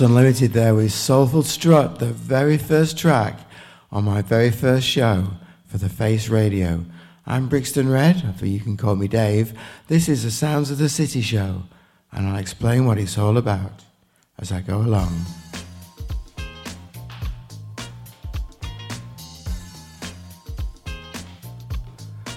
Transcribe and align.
Unlimited 0.00 0.54
there 0.54 0.74
with 0.74 0.92
Soulful 0.92 1.42
Strut, 1.42 1.98
the 1.98 2.06
very 2.06 2.56
first 2.56 2.96
track 2.96 3.38
on 3.92 4.04
my 4.04 4.22
very 4.22 4.50
first 4.50 4.86
show 4.86 5.26
for 5.66 5.76
the 5.76 5.90
Face 5.90 6.28
Radio. 6.28 6.86
I'm 7.26 7.48
Brixton 7.48 7.88
Red, 7.88 8.34
but 8.38 8.48
you 8.48 8.60
can 8.60 8.78
call 8.78 8.96
me 8.96 9.08
Dave. 9.08 9.52
This 9.88 10.08
is 10.08 10.22
the 10.22 10.30
Sounds 10.30 10.70
of 10.70 10.78
the 10.78 10.88
City 10.88 11.20
show, 11.20 11.64
and 12.12 12.26
I'll 12.26 12.38
explain 12.38 12.86
what 12.86 12.96
it's 12.96 13.18
all 13.18 13.36
about 13.36 13.84
as 14.38 14.50
I 14.52 14.62
go 14.62 14.78
along. 14.78 15.14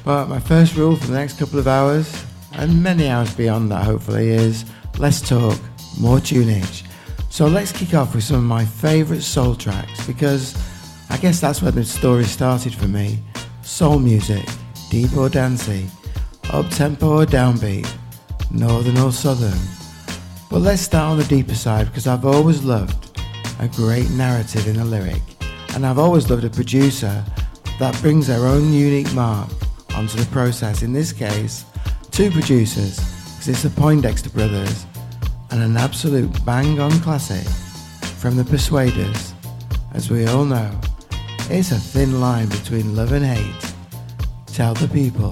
But 0.03 0.27
my 0.27 0.39
first 0.39 0.75
rule 0.75 0.97
for 0.97 1.07
the 1.07 1.17
next 1.17 1.39
couple 1.39 1.59
of 1.59 1.67
hours, 1.67 2.25
and 2.53 2.83
many 2.83 3.07
hours 3.07 3.33
beyond 3.33 3.71
that 3.71 3.85
hopefully, 3.85 4.29
is 4.29 4.65
less 4.97 5.21
talk, 5.21 5.57
more 5.97 6.19
tunage. 6.19 6.83
So 7.33 7.47
let's 7.47 7.71
kick 7.71 7.95
off 7.95 8.13
with 8.13 8.23
some 8.23 8.35
of 8.35 8.43
my 8.43 8.63
favourite 8.63 9.23
soul 9.23 9.55
tracks 9.55 10.05
because 10.05 10.55
I 11.09 11.17
guess 11.17 11.41
that's 11.41 11.63
where 11.63 11.71
the 11.71 11.83
story 11.83 12.25
started 12.25 12.75
for 12.75 12.87
me. 12.87 13.23
Soul 13.63 13.97
music, 13.97 14.47
deep 14.91 15.17
or 15.17 15.29
dancey, 15.29 15.87
up 16.51 16.69
tempo 16.69 17.21
or 17.21 17.25
downbeat, 17.25 17.91
northern 18.51 18.99
or 18.99 19.11
southern. 19.11 19.57
But 20.47 20.59
let's 20.59 20.83
start 20.83 21.09
on 21.09 21.17
the 21.17 21.23
deeper 21.23 21.55
side 21.55 21.87
because 21.87 22.05
I've 22.05 22.23
always 22.23 22.63
loved 22.63 23.19
a 23.59 23.67
great 23.67 24.11
narrative 24.11 24.67
in 24.67 24.75
a 24.75 24.85
lyric, 24.85 25.23
and 25.73 25.87
I've 25.87 25.97
always 25.97 26.29
loved 26.29 26.43
a 26.43 26.51
producer 26.51 27.25
that 27.79 27.99
brings 27.99 28.27
their 28.27 28.45
own 28.45 28.71
unique 28.71 29.11
mark 29.15 29.49
onto 29.95 30.19
the 30.19 30.29
process. 30.31 30.83
In 30.83 30.93
this 30.93 31.11
case, 31.11 31.65
two 32.11 32.29
producers, 32.29 32.97
because 32.97 33.49
it's 33.49 33.63
the 33.63 33.69
Poindexter 33.69 34.29
brothers 34.29 34.85
and 35.53 35.61
an 35.61 35.77
absolute 35.77 36.43
bang 36.45 36.79
on 36.79 36.91
classic 37.01 37.47
from 38.17 38.35
the 38.35 38.43
Persuaders. 38.43 39.35
As 39.93 40.09
we 40.09 40.25
all 40.25 40.45
know, 40.45 40.71
it's 41.47 41.71
a 41.71 41.75
thin 41.75 42.19
line 42.19 42.49
between 42.49 42.95
love 42.95 43.11
and 43.11 43.23
hate. 43.23 43.73
Tell 44.47 44.73
the 44.73 44.87
people. 44.87 45.31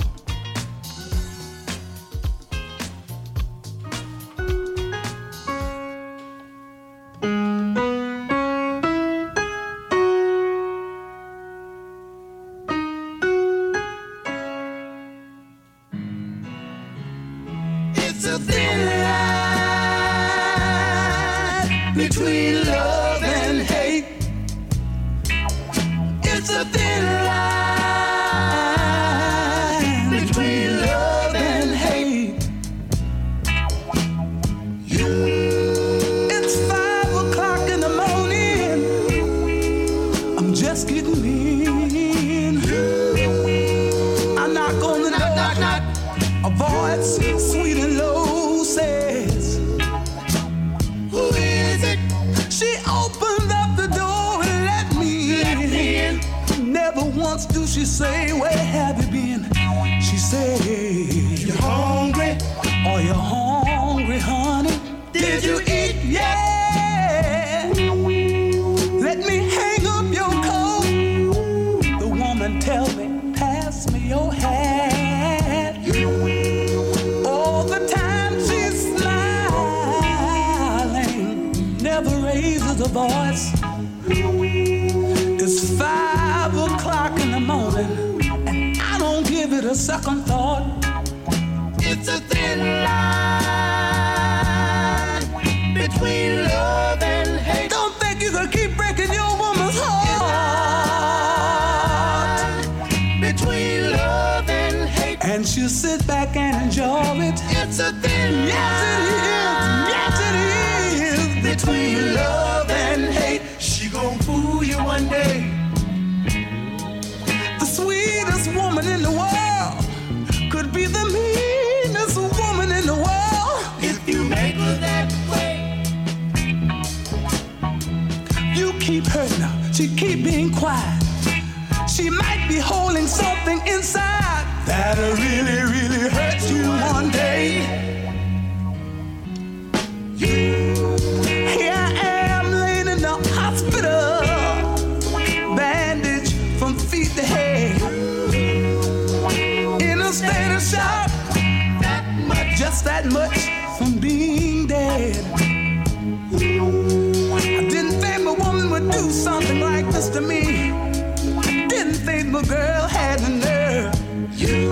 girl 162.43 162.87
had 162.87 163.19
the 163.19 163.29
nerve. 163.29 163.93
You, 164.39 164.69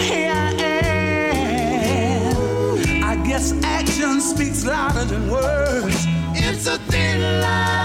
here 0.00 0.32
I 0.32 0.52
am. 2.24 3.04
I 3.04 3.16
guess 3.26 3.52
action 3.62 4.20
speaks 4.20 4.64
louder 4.64 5.04
than 5.04 5.30
words. 5.30 6.06
It's 6.34 6.66
a 6.66 6.78
thin 6.90 7.40
line. 7.40 7.75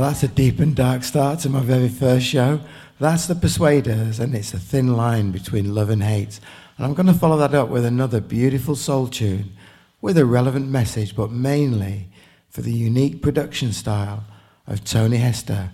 That's 0.00 0.22
a 0.22 0.28
deep 0.28 0.60
and 0.60 0.76
dark 0.76 1.02
start 1.02 1.40
to 1.40 1.48
my 1.48 1.60
very 1.60 1.88
first 1.88 2.26
show. 2.26 2.60
That's 3.00 3.26
The 3.26 3.34
Persuaders, 3.34 4.20
and 4.20 4.34
it's 4.34 4.54
a 4.54 4.58
thin 4.58 4.96
line 4.96 5.32
between 5.32 5.74
love 5.74 5.90
and 5.90 6.02
hate. 6.02 6.40
And 6.76 6.86
I'm 6.86 6.94
going 6.94 7.06
to 7.06 7.14
follow 7.14 7.36
that 7.38 7.54
up 7.54 7.68
with 7.68 7.84
another 7.84 8.20
beautiful 8.20 8.76
soul 8.76 9.08
tune 9.08 9.52
with 10.00 10.16
a 10.16 10.24
relevant 10.24 10.68
message, 10.68 11.16
but 11.16 11.32
mainly 11.32 12.08
for 12.48 12.62
the 12.62 12.72
unique 12.72 13.22
production 13.22 13.72
style 13.72 14.24
of 14.66 14.84
Tony 14.84 15.16
Hester. 15.16 15.70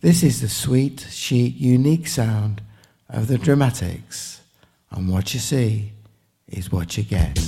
This 0.00 0.22
is 0.22 0.40
the 0.40 0.48
sweet, 0.48 1.06
chic, 1.10 1.54
unique 1.56 2.06
sound 2.06 2.62
of 3.10 3.26
the 3.26 3.38
dramatics. 3.38 4.40
And 4.90 5.10
what 5.10 5.34
you 5.34 5.40
see 5.40 5.92
is 6.48 6.72
what 6.72 6.96
you 6.96 7.02
get. 7.02 7.38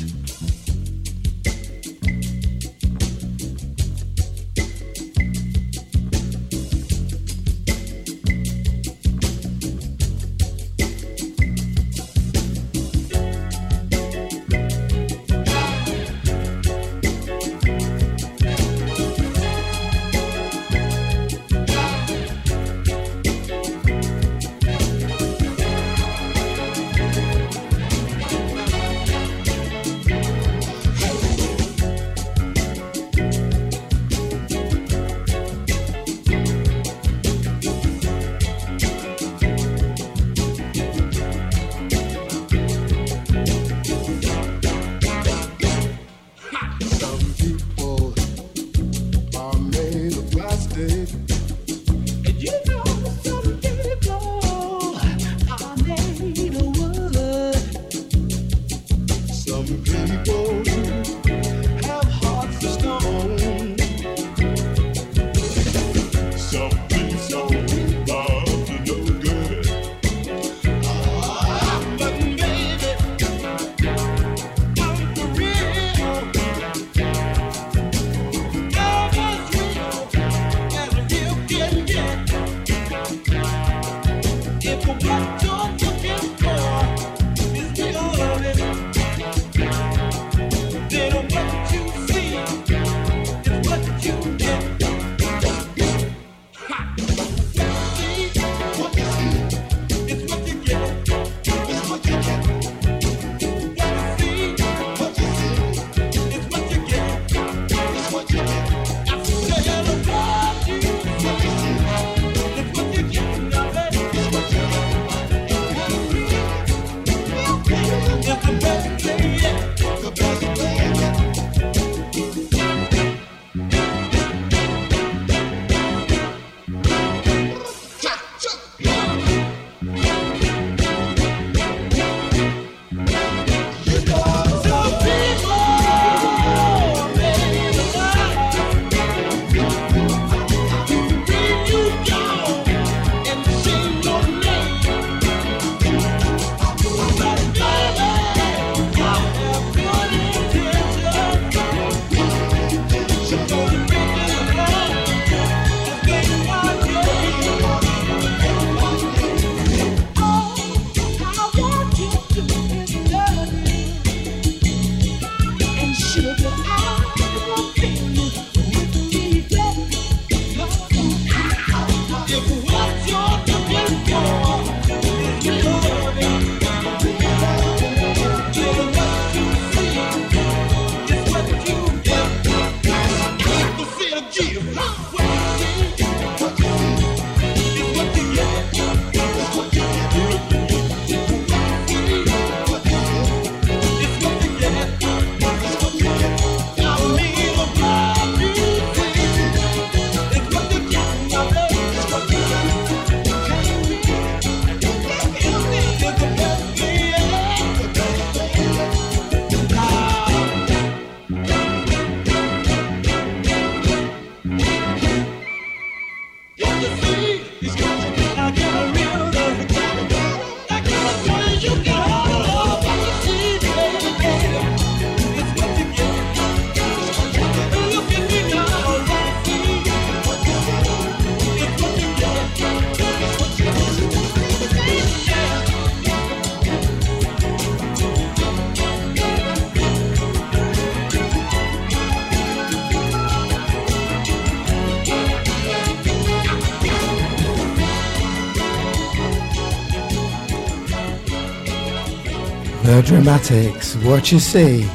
Dramatics, 253.10 253.96
what 253.96 254.30
you 254.30 254.38
see 254.38 254.88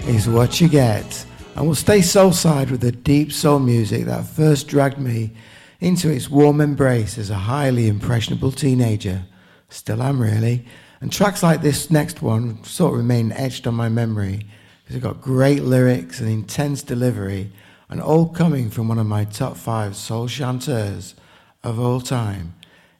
is 0.00 0.28
what 0.28 0.60
you 0.60 0.68
get. 0.68 1.24
And 1.54 1.66
we'll 1.66 1.76
stay 1.76 2.02
soul-side 2.02 2.68
with 2.68 2.80
the 2.80 2.90
deep 2.90 3.30
soul 3.30 3.60
music 3.60 4.06
that 4.06 4.26
first 4.26 4.66
dragged 4.66 4.98
me 4.98 5.30
into 5.78 6.10
its 6.10 6.28
warm 6.28 6.60
embrace 6.60 7.16
as 7.16 7.30
a 7.30 7.36
highly 7.36 7.86
impressionable 7.86 8.50
teenager. 8.50 9.22
Still 9.68 10.02
am 10.02 10.20
really. 10.20 10.66
And 11.00 11.12
tracks 11.12 11.44
like 11.44 11.62
this 11.62 11.92
next 11.92 12.22
one 12.22 12.64
sort 12.64 12.94
of 12.94 12.98
remain 12.98 13.30
etched 13.30 13.68
on 13.68 13.76
my 13.76 13.88
memory 13.88 14.46
because 14.82 14.96
it 14.96 15.00
got 15.00 15.22
great 15.22 15.62
lyrics 15.62 16.18
and 16.18 16.28
intense 16.28 16.82
delivery 16.82 17.52
and 17.88 18.02
all 18.02 18.26
coming 18.26 18.68
from 18.68 18.88
one 18.88 18.98
of 18.98 19.06
my 19.06 19.24
top 19.24 19.56
five 19.56 19.94
soul 19.94 20.26
chanteurs 20.26 21.14
of 21.62 21.78
all 21.78 22.00
time. 22.00 22.52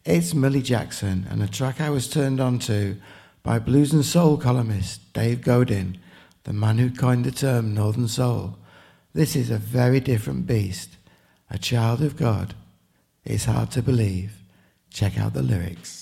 It's 0.04 0.32
Millie 0.32 0.62
Jackson 0.62 1.26
and 1.28 1.42
a 1.42 1.48
track 1.48 1.80
I 1.80 1.90
was 1.90 2.08
turned 2.08 2.40
on 2.40 2.60
to 2.60 2.98
by 3.42 3.58
blues 3.58 3.92
and 3.92 4.04
soul 4.04 4.36
columnist 4.36 5.12
Dave 5.12 5.42
Godin, 5.42 5.98
the 6.44 6.52
man 6.52 6.78
who 6.78 6.90
coined 6.90 7.24
the 7.24 7.30
term 7.30 7.74
Northern 7.74 8.08
Soul. 8.08 8.56
This 9.12 9.34
is 9.34 9.50
a 9.50 9.58
very 9.58 10.00
different 10.00 10.46
beast, 10.46 10.96
a 11.50 11.58
child 11.58 12.02
of 12.02 12.16
God. 12.16 12.54
It's 13.24 13.44
hard 13.44 13.70
to 13.72 13.82
believe. 13.82 14.38
Check 14.92 15.18
out 15.18 15.34
the 15.34 15.42
lyrics. 15.42 15.99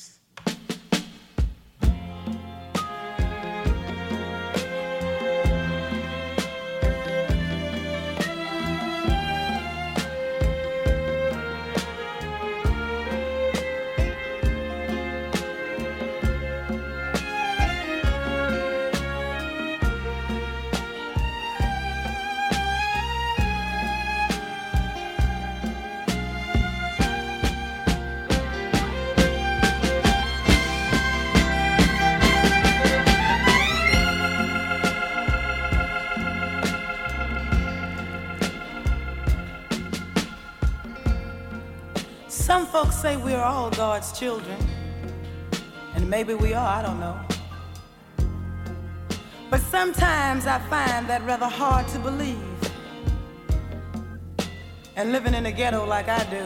Sometimes 50.41 50.65
I 50.65 50.69
find 50.71 51.07
that 51.09 51.25
rather 51.25 51.47
hard 51.47 51.89
to 51.89 51.99
believe. 51.99 52.37
And 54.97 55.13
living 55.13 55.35
in 55.35 55.45
the 55.45 55.53
ghetto 55.53 55.87
like 55.87 56.09
I 56.09 56.25
do, 56.31 56.45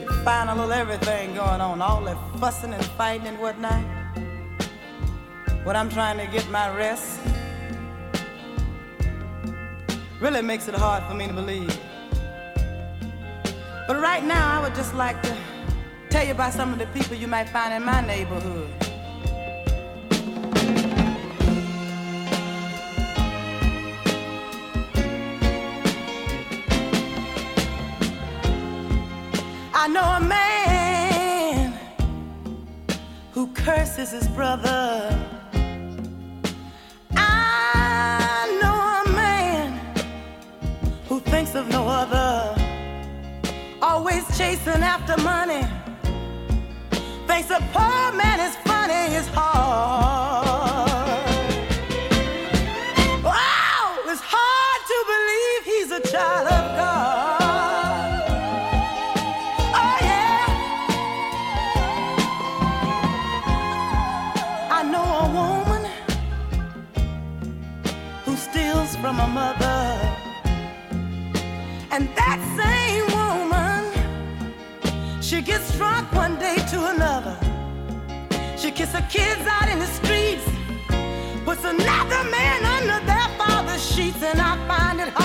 you 0.00 0.08
find 0.24 0.50
a 0.50 0.54
little 0.54 0.72
everything 0.72 1.34
going 1.34 1.60
on, 1.60 1.80
all 1.80 2.02
that 2.04 2.16
fussing 2.38 2.72
and 2.72 2.84
fighting 2.96 3.26
and 3.26 3.38
whatnot. 3.38 3.82
When 5.64 5.76
I'm 5.76 5.88
trying 5.90 6.18
to 6.18 6.26
get 6.32 6.48
my 6.50 6.74
rest, 6.76 7.20
really 10.20 10.42
makes 10.42 10.68
it 10.68 10.74
hard 10.74 11.04
for 11.04 11.14
me 11.14 11.26
to 11.26 11.32
believe. 11.32 11.78
But 13.86 14.00
right 14.00 14.24
now, 14.24 14.58
I 14.58 14.62
would 14.62 14.74
just 14.74 14.94
like 14.94 15.22
to 15.22 15.36
tell 16.10 16.24
you 16.24 16.32
about 16.32 16.52
some 16.52 16.72
of 16.72 16.78
the 16.78 16.86
people 16.98 17.16
you 17.16 17.26
might 17.26 17.48
find 17.48 17.74
in 17.74 17.84
my 17.84 18.00
neighborhood. 18.00 18.87
Know 29.98 30.16
a 30.16 30.20
man 30.20 31.72
who 33.32 33.48
curses 33.48 34.10
his 34.12 34.28
brother. 34.28 34.86
I 37.16 38.58
know 38.60 38.78
a 39.02 39.16
man 39.24 39.68
who 41.08 41.18
thinks 41.20 41.54
of 41.56 41.68
no 41.68 41.82
other 41.88 42.30
always 43.82 44.24
chasing 44.38 44.82
after 44.94 45.16
money. 45.34 45.64
Thinks 47.26 47.50
a 47.50 47.60
poor 47.74 48.04
man 48.22 48.38
is 48.46 48.54
funny, 48.68 49.02
his 49.16 49.26
heart. 49.28 50.47
Kids 79.08 79.46
out 79.46 79.68
in 79.70 79.78
the 79.78 79.86
streets, 79.86 80.44
puts 81.44 81.64
another 81.64 82.24
man 82.30 82.64
under 82.64 83.06
their 83.06 83.28
father's 83.38 83.82
sheets, 83.82 84.22
and 84.22 84.38
I 84.40 84.56
find 84.66 85.00
it 85.00 85.17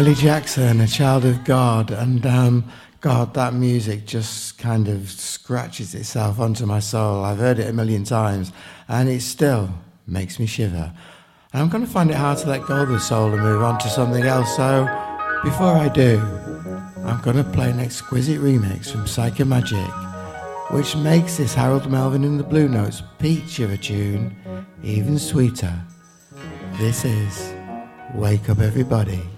Millie 0.00 0.14
Jackson, 0.14 0.80
a 0.80 0.86
child 0.86 1.26
of 1.26 1.44
God, 1.44 1.90
and 1.90 2.24
um, 2.24 2.64
God, 3.02 3.34
that 3.34 3.52
music 3.52 4.06
just 4.06 4.56
kind 4.56 4.88
of 4.88 5.10
scratches 5.10 5.94
itself 5.94 6.40
onto 6.40 6.64
my 6.64 6.80
soul. 6.80 7.22
I've 7.22 7.36
heard 7.36 7.58
it 7.58 7.68
a 7.68 7.72
million 7.74 8.04
times, 8.04 8.50
and 8.88 9.10
it 9.10 9.20
still 9.20 9.68
makes 10.06 10.38
me 10.38 10.46
shiver. 10.46 10.90
And 11.52 11.62
I'm 11.62 11.68
going 11.68 11.84
to 11.84 11.90
find 11.90 12.10
it 12.10 12.16
hard 12.16 12.38
to 12.38 12.48
let 12.48 12.64
go 12.64 12.76
of 12.80 12.88
the 12.88 12.98
soul 12.98 13.30
and 13.30 13.42
move 13.42 13.62
on 13.62 13.78
to 13.78 13.90
something 13.90 14.24
else. 14.24 14.56
So, 14.56 14.88
before 15.44 15.74
I 15.74 15.90
do, 15.90 16.18
I'm 17.04 17.20
going 17.20 17.36
to 17.36 17.44
play 17.44 17.68
an 17.68 17.78
exquisite 17.78 18.40
remix 18.40 18.90
from 18.90 19.04
Psychemagik, 19.04 20.70
which 20.72 20.96
makes 20.96 21.36
this 21.36 21.54
Harold 21.54 21.90
Melvin 21.90 22.24
and 22.24 22.40
the 22.40 22.44
Blue 22.44 22.70
Notes 22.70 23.02
peach 23.18 23.58
of 23.58 23.70
a 23.70 23.76
tune 23.76 24.34
even 24.82 25.18
sweeter. 25.18 25.78
This 26.78 27.04
is 27.04 27.52
Wake 28.14 28.48
Up 28.48 28.60
Everybody. 28.60 29.29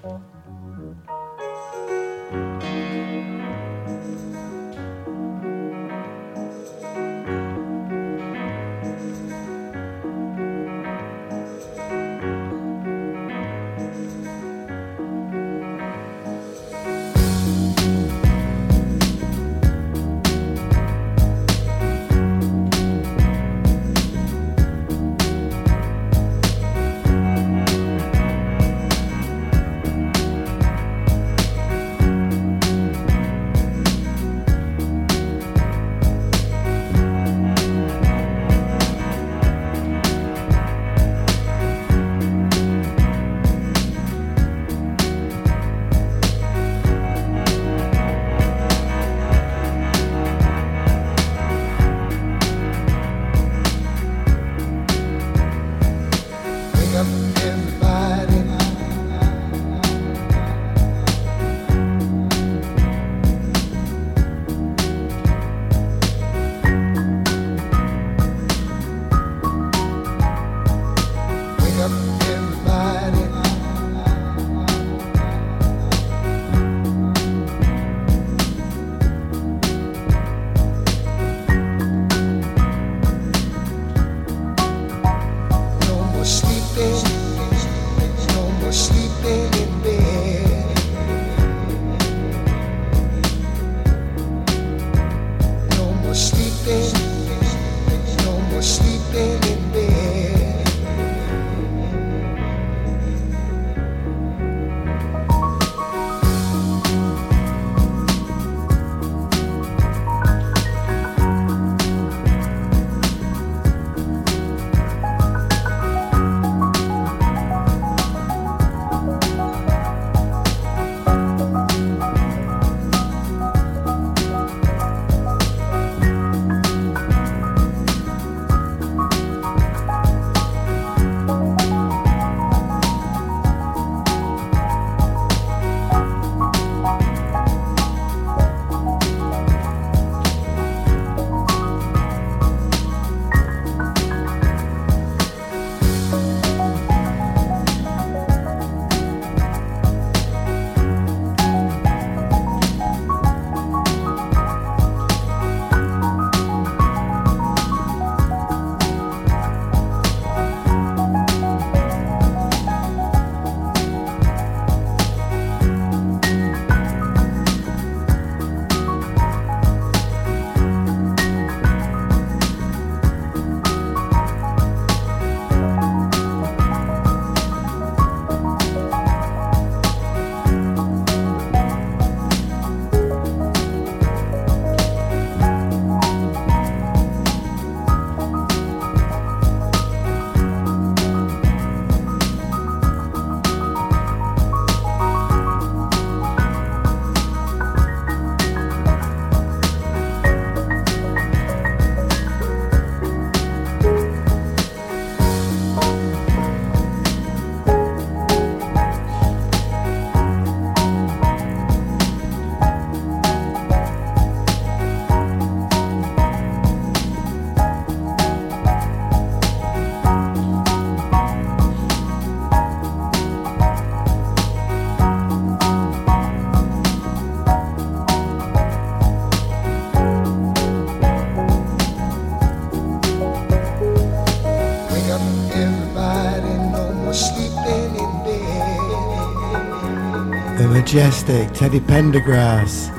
Majestic 240.92 241.50
Teddy 241.54 241.80
Pendergrass 241.80 242.90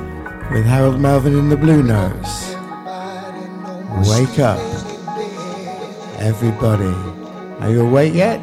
with 0.51 0.65
Harold 0.65 0.99
Melvin 0.99 1.37
in 1.37 1.49
the 1.49 1.55
Blue 1.55 1.83
Notes. 1.83 2.55
Wake 4.09 4.39
up, 4.39 4.57
everybody. 6.17 6.91
Are 7.61 7.69
you 7.69 7.85
awake 7.85 8.15
yet? 8.15 8.41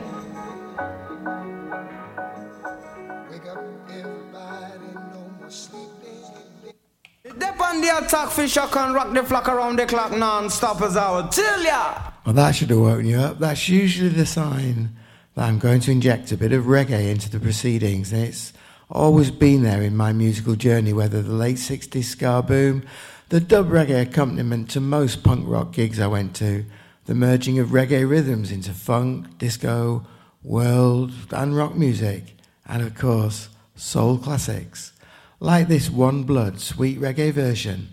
Dep 7.36 7.60
on 7.60 7.80
the 7.80 7.98
attack, 7.98 8.30
Fisher 8.30 8.68
can 8.70 8.94
rock 8.94 9.12
the 9.12 9.24
flock 9.24 9.48
around 9.48 9.80
the 9.80 9.86
clock 9.86 10.12
non-stop 10.16 10.80
as 10.80 10.96
I 10.96 11.10
would 11.10 11.32
tell 11.32 11.60
ya. 11.60 11.98
Well, 12.24 12.36
that 12.36 12.54
should 12.54 12.70
have 12.70 12.78
woken 12.78 13.04
you 13.04 13.18
up. 13.18 13.40
That's 13.40 13.68
usually 13.68 14.10
the 14.10 14.26
sign 14.26 14.90
that 15.34 15.48
I'm 15.48 15.58
going 15.58 15.80
to 15.80 15.90
inject 15.90 16.30
a 16.30 16.36
bit 16.36 16.52
of 16.52 16.66
reggae 16.66 17.10
into 17.10 17.28
the 17.28 17.40
proceedings. 17.40 18.12
And 18.12 18.26
it's 18.26 18.52
always 18.90 19.30
been 19.30 19.62
there 19.62 19.82
in 19.82 19.96
my 19.96 20.12
musical 20.12 20.56
journey, 20.56 20.92
whether 20.92 21.22
the 21.22 21.32
late 21.32 21.56
60s 21.56 22.04
ska 22.04 22.42
boom, 22.46 22.84
the 23.28 23.40
dub 23.40 23.68
reggae 23.68 24.02
accompaniment 24.02 24.70
to 24.70 24.80
most 24.80 25.22
punk 25.22 25.48
rock 25.48 25.72
gigs 25.72 26.00
I 26.00 26.08
went 26.08 26.34
to, 26.36 26.64
the 27.06 27.14
merging 27.14 27.58
of 27.58 27.68
reggae 27.68 28.08
rhythms 28.08 28.50
into 28.50 28.72
funk, 28.72 29.38
disco, 29.38 30.04
world, 30.42 31.12
and 31.30 31.56
rock 31.56 31.76
music, 31.76 32.36
and 32.66 32.82
of 32.82 32.94
course, 32.94 33.48
soul 33.76 34.18
classics, 34.18 34.92
like 35.38 35.68
this 35.68 35.88
One 35.88 36.24
Blood 36.24 36.60
sweet 36.60 37.00
reggae 37.00 37.32
version 37.32 37.88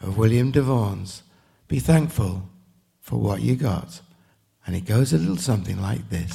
of 0.00 0.18
William 0.18 0.52
DeVaughn's 0.52 1.22
Be 1.68 1.78
Thankful 1.78 2.48
for 3.00 3.18
What 3.18 3.42
You 3.42 3.56
Got. 3.56 4.00
And 4.66 4.76
it 4.76 4.84
goes 4.84 5.12
a 5.12 5.18
little 5.18 5.36
something 5.36 5.80
like 5.80 6.08
this. 6.08 6.32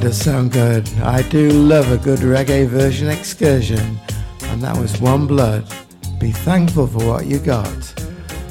Does 0.00 0.18
sound 0.18 0.52
good. 0.52 0.88
I 1.02 1.20
do 1.28 1.50
love 1.50 1.92
a 1.92 1.98
good 1.98 2.20
reggae 2.20 2.66
version 2.66 3.08
excursion. 3.08 4.00
And 4.44 4.62
that 4.62 4.76
was 4.76 4.98
One 4.98 5.26
Blood. 5.26 5.64
Be 6.18 6.32
thankful 6.32 6.86
for 6.86 7.06
what 7.06 7.26
you 7.26 7.38
got. 7.38 7.94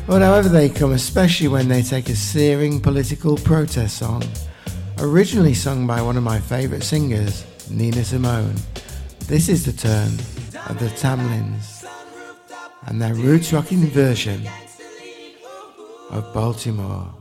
But 0.06 0.22
however 0.22 0.48
they 0.48 0.70
come, 0.70 0.92
especially 0.92 1.48
when 1.48 1.68
they 1.68 1.82
take 1.82 2.10
a 2.10 2.16
searing 2.16 2.80
political 2.80 3.36
protest 3.36 3.98
song, 3.98 4.24
originally 5.00 5.56
sung 5.56 5.88
by 5.88 6.02
one 6.02 6.18
of 6.18 6.24
my 6.24 6.40
favourite 6.40 6.84
singers, 6.84 7.46
Nina 7.70 8.04
Simone. 8.04 8.56
This 9.22 9.50
is 9.50 9.66
the 9.66 9.74
turn 9.74 10.12
of 10.68 10.78
the 10.78 10.90
Tamlins 10.98 11.84
and 12.86 13.02
their 13.02 13.16
roots 13.16 13.52
rocking 13.52 13.86
version 13.88 14.48
of 16.12 16.32
Baltimore. 16.32 17.19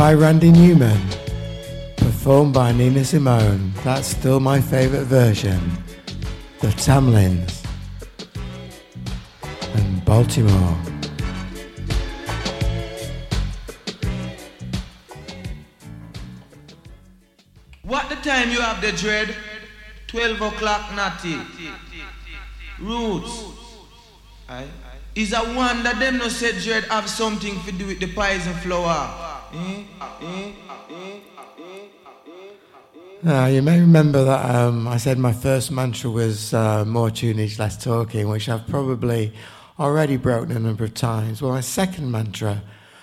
By 0.00 0.14
Randy 0.14 0.50
Newman. 0.50 0.98
Performed 1.98 2.54
by 2.54 2.72
Nina 2.72 3.04
Simone. 3.04 3.70
That's 3.84 4.08
still 4.08 4.40
my 4.40 4.58
favourite 4.58 5.04
version. 5.04 5.60
The 6.60 6.68
Tamlins. 6.68 7.62
And 9.74 10.02
Baltimore. 10.06 10.78
What 17.82 18.08
the 18.08 18.16
time 18.16 18.50
you 18.52 18.62
have 18.62 18.80
the 18.80 18.92
dread? 18.92 19.36
12 20.06 20.40
o'clock 20.40 20.94
natty. 20.96 21.36
Roots. 22.80 23.44
Is 25.14 25.34
a 25.34 25.42
wonder 25.54 25.92
them 25.92 26.16
no 26.16 26.28
said 26.28 26.54
Dread 26.62 26.84
have 26.84 27.06
something 27.06 27.60
to 27.64 27.72
do 27.72 27.86
with 27.88 28.00
the 28.00 28.06
poison 28.14 28.54
flower. 28.54 29.26
Eh? 29.26 29.29
Uh, 33.26 33.44
you 33.52 33.60
may 33.60 33.78
remember 33.78 34.24
that 34.24 34.50
um, 34.50 34.88
I 34.88 34.96
said 34.96 35.18
my 35.18 35.34
first 35.34 35.70
mantra 35.70 36.08
was 36.08 36.54
uh, 36.54 36.86
more 36.86 37.10
tunage, 37.10 37.58
less 37.58 37.76
talking, 37.76 38.30
which 38.30 38.48
I've 38.48 38.66
probably 38.66 39.34
already 39.78 40.16
broken 40.16 40.56
a 40.56 40.58
number 40.58 40.84
of 40.84 40.94
times. 40.94 41.42
Well, 41.42 41.52
my 41.52 41.60
second 41.60 42.10
mantra, 42.10 42.62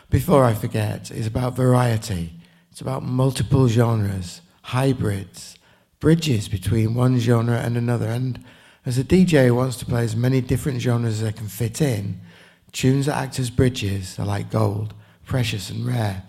before 0.09 0.43
I 0.43 0.55
forget, 0.55 1.11
is 1.11 1.27
about 1.27 1.55
variety. 1.55 2.33
It's 2.71 2.81
about 2.81 3.03
multiple 3.03 3.67
genres, 3.67 4.41
hybrids, 4.63 5.59
bridges 5.99 6.49
between 6.49 6.95
one 6.95 7.19
genre 7.19 7.59
and 7.59 7.77
another. 7.77 8.07
And 8.07 8.43
as 8.87 8.97
a 8.97 9.03
DJ 9.03 9.45
who 9.45 9.53
wants 9.53 9.77
to 9.77 9.85
play 9.85 10.03
as 10.03 10.15
many 10.15 10.41
different 10.41 10.81
genres 10.81 11.21
as 11.21 11.21
they 11.21 11.31
can 11.31 11.47
fit 11.47 11.79
in, 11.79 12.19
tunes 12.71 13.05
that 13.05 13.17
act 13.17 13.37
as 13.37 13.51
bridges 13.51 14.17
are 14.17 14.25
like 14.25 14.49
gold, 14.49 14.95
precious 15.25 15.69
and 15.69 15.85
rare. 15.85 16.23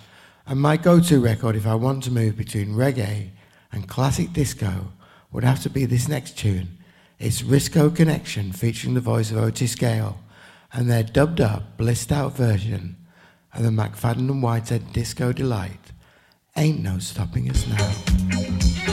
And 0.47 0.61
my 0.61 0.77
go 0.77 1.01
to 1.01 1.21
record 1.21 1.57
if 1.57 1.67
I 1.67 1.75
want 1.75 2.05
to 2.05 2.11
move 2.11 2.37
between 2.37 2.75
reggae 2.75 3.31
and 3.73 3.89
classic 3.89 4.33
disco 4.33 4.93
would 5.33 5.45
have 5.45 5.63
to 5.63 5.71
be 5.71 5.85
this 5.85 6.09
next 6.09 6.39
tune. 6.39 6.79
It's 7.19 7.43
Risco 7.43 7.95
Connection 7.95 8.53
featuring 8.53 8.95
the 8.95 9.01
voice 9.01 9.31
of 9.31 9.39
Otis 9.39 9.75
Gale 9.75 10.19
and 10.73 10.91
their 10.91 11.03
dubbed 11.03 11.41
up, 11.41 11.77
blissed 11.77 12.13
out 12.13 12.37
version 12.37 12.97
of 13.55 13.63
the 13.63 13.71
McFadden 13.71 14.31
and 14.31 14.43
Whitehead 14.43 14.93
Disco 14.93 15.33
Delight. 15.33 15.93
Ain't 16.57 16.83
no 16.83 16.99
stopping 16.99 17.51
us 17.51 17.67
now. 17.67 18.88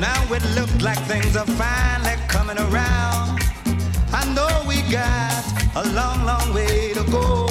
Now 0.00 0.22
it 0.32 0.42
looks 0.56 0.80
like 0.80 0.98
things 1.00 1.36
are 1.36 1.50
finally 1.60 2.16
coming 2.26 2.58
around. 2.58 3.38
I 4.12 4.24
know 4.34 4.48
we 4.66 4.80
got 4.90 5.44
a 5.76 5.84
long, 5.92 6.24
long 6.24 6.54
way 6.54 6.94
to 6.94 7.04
go. 7.10 7.46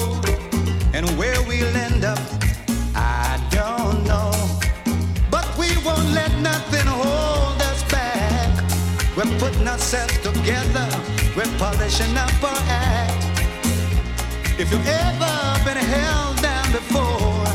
And 0.92 1.08
where 1.16 1.40
we'll 1.46 1.76
end 1.76 2.04
up, 2.04 2.18
I 2.94 3.38
don't 3.50 4.04
know. 4.04 4.32
But 5.30 5.46
we 5.56 5.68
won't 5.86 6.10
let 6.10 6.32
nothing 6.38 6.86
hold 6.86 7.62
us 7.70 7.82
back. 7.84 8.50
We're 9.16 9.38
putting 9.38 9.68
ourselves 9.68 10.18
together, 10.18 10.88
we're 11.36 11.52
polishing 11.58 12.16
up 12.16 12.42
our 12.42 12.62
act. 12.66 13.40
If 14.58 14.72
you've 14.72 14.88
ever 15.06 15.34
been 15.64 15.80
held 15.96 16.42
down 16.42 16.72
before, 16.72 17.46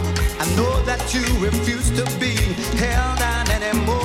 I 0.41 0.45
know 0.55 0.81
that 0.83 1.01
you 1.13 1.25
refuse 1.43 1.91
to 1.99 2.05
be 2.17 2.33
held 2.77 3.19
down 3.19 3.49
anymore. 3.51 4.04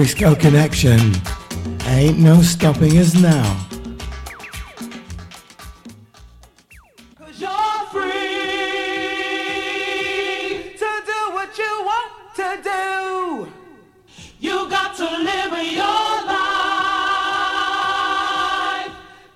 Connection. 0.00 0.98
Ain't 1.84 2.18
no 2.18 2.40
stopping 2.40 2.96
us 2.96 3.14
now. 3.14 3.66
Cause 7.18 7.38
you're 7.38 7.84
free 7.92 8.10
to 10.72 11.02
do 11.04 11.32
what 11.34 11.58
you 11.58 11.84
want 11.84 12.12
to 12.34 12.60
do. 12.64 13.52
You 14.40 14.70
got 14.70 14.96
to 14.96 15.04
live 15.04 15.52
your 15.70 16.24
life. 16.26 16.40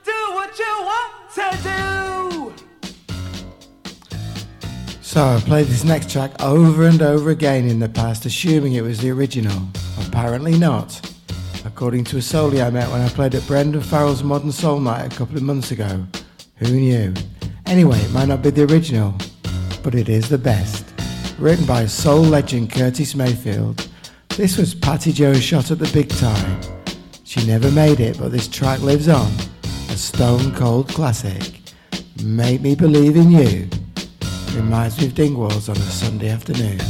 Do 0.03 0.33
what 0.33 0.59
you 0.59 0.83
want 0.91 1.12
to 1.35 1.49
do. 1.62 2.55
So 5.03 5.23
I 5.23 5.41
played 5.41 5.67
this 5.67 5.85
next 5.85 6.09
track 6.11 6.43
over 6.43 6.85
and 6.87 7.03
over 7.03 7.29
again 7.29 7.69
in 7.69 7.81
the 7.81 7.91
past, 7.91 8.25
assuming 8.25 8.73
it 8.73 8.83
was 8.83 9.01
the 9.01 9.11
original. 9.11 9.69
Apparently 10.25 10.59
not. 10.59 11.14
According 11.66 12.05
to 12.05 12.16
a 12.16 12.20
soulie 12.20 12.64
I 12.64 12.70
met 12.70 12.91
when 12.91 13.03
I 13.03 13.11
played 13.11 13.35
at 13.35 13.47
Brendan 13.47 13.83
Farrell's 13.83 14.22
Modern 14.22 14.53
Soul 14.53 14.81
Night 14.81 15.12
a 15.12 15.14
couple 15.14 15.37
of 15.37 15.43
months 15.43 15.70
ago. 15.70 16.07
Who 16.57 16.70
knew? 16.70 17.12
Anyway, 17.66 17.99
it 17.99 18.11
might 18.11 18.29
not 18.29 18.41
be 18.41 18.49
the 18.49 18.64
original, 18.64 19.14
but 19.83 19.95
it 19.95 20.09
is 20.09 20.31
the 20.31 20.39
best. 20.39 20.87
Written 21.39 21.66
by 21.66 21.85
soul 21.85 22.22
legend 22.22 22.72
Curtis 22.72 23.14
Mayfield. 23.14 23.87
This 24.31 24.57
was 24.57 24.75
Patti 24.75 25.12
Jo's 25.12 25.43
shot 25.43 25.70
at 25.70 25.79
the 25.79 25.93
big 25.93 26.09
time. 26.09 26.59
She 27.25 27.47
never 27.47 27.70
made 27.70 28.01
it, 28.01 28.18
but 28.18 28.33
this 28.33 28.49
track 28.49 28.81
lives 28.81 29.09
on. 29.11 29.31
A 29.91 29.97
stone 29.99 30.55
cold 30.55 30.89
classic. 30.89 31.61
Make 32.25 32.62
me 32.62 32.75
believe 32.75 33.16
in 33.16 33.31
you. 33.31 33.68
Reminds 34.55 34.99
me 34.99 35.05
of 35.05 35.12
Dingwalls 35.12 35.68
on 35.68 35.77
a 35.77 35.81
Sunday 35.81 36.31
afternoon. 36.31 36.81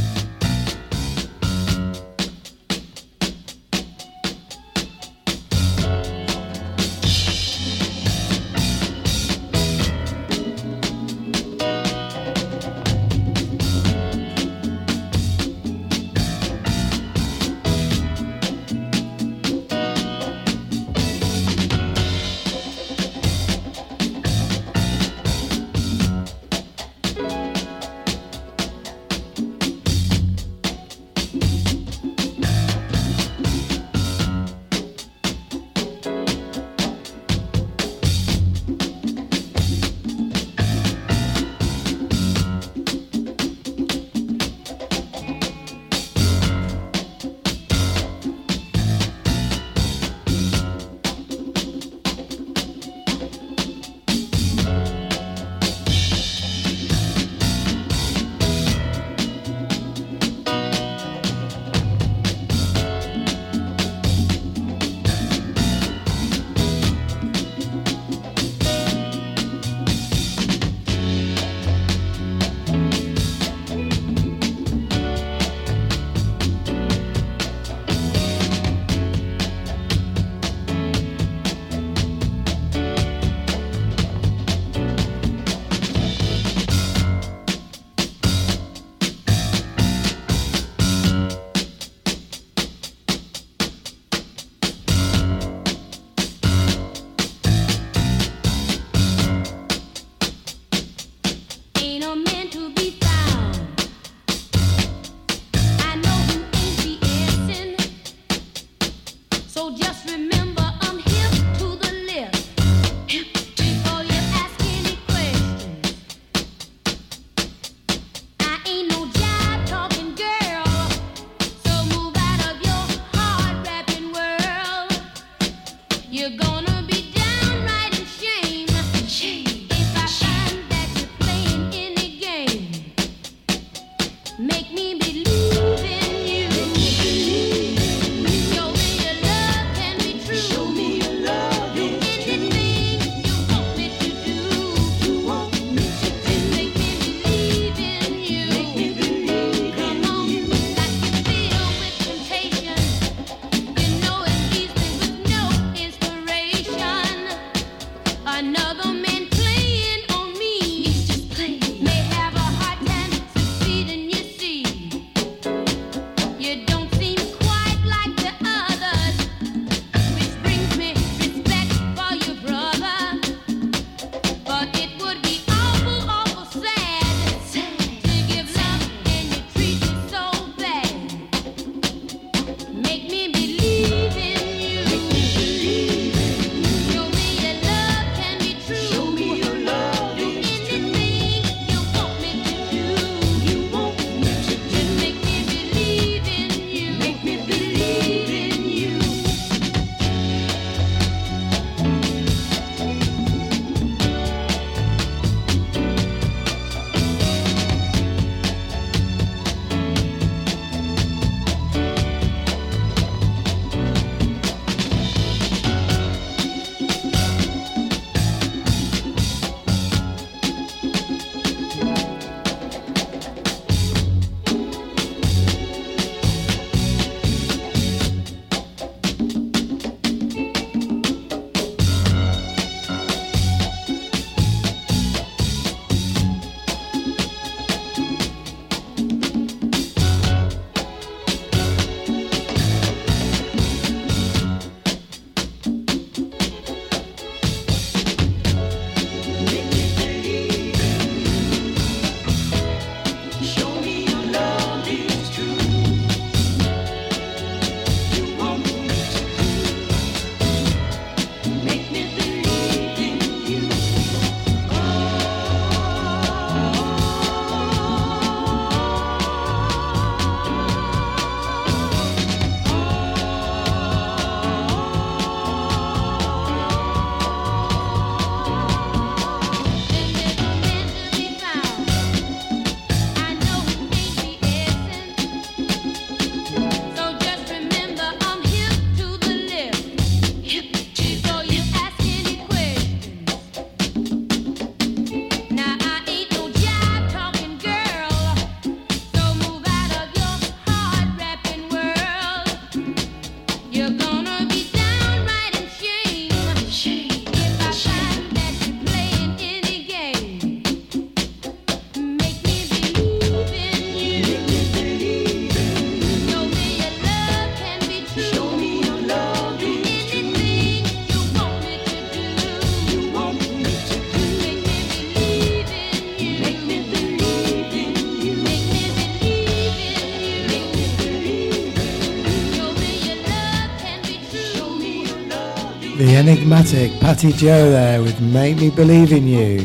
Enigmatic 336.27 336.91
Patti 337.01 337.31
Jo 337.33 337.69
there 337.69 338.01
with 338.01 338.19
Make 338.19 338.57
Me 338.57 338.71
Believe 338.71 339.11
in 339.11 339.27
You, 339.27 339.61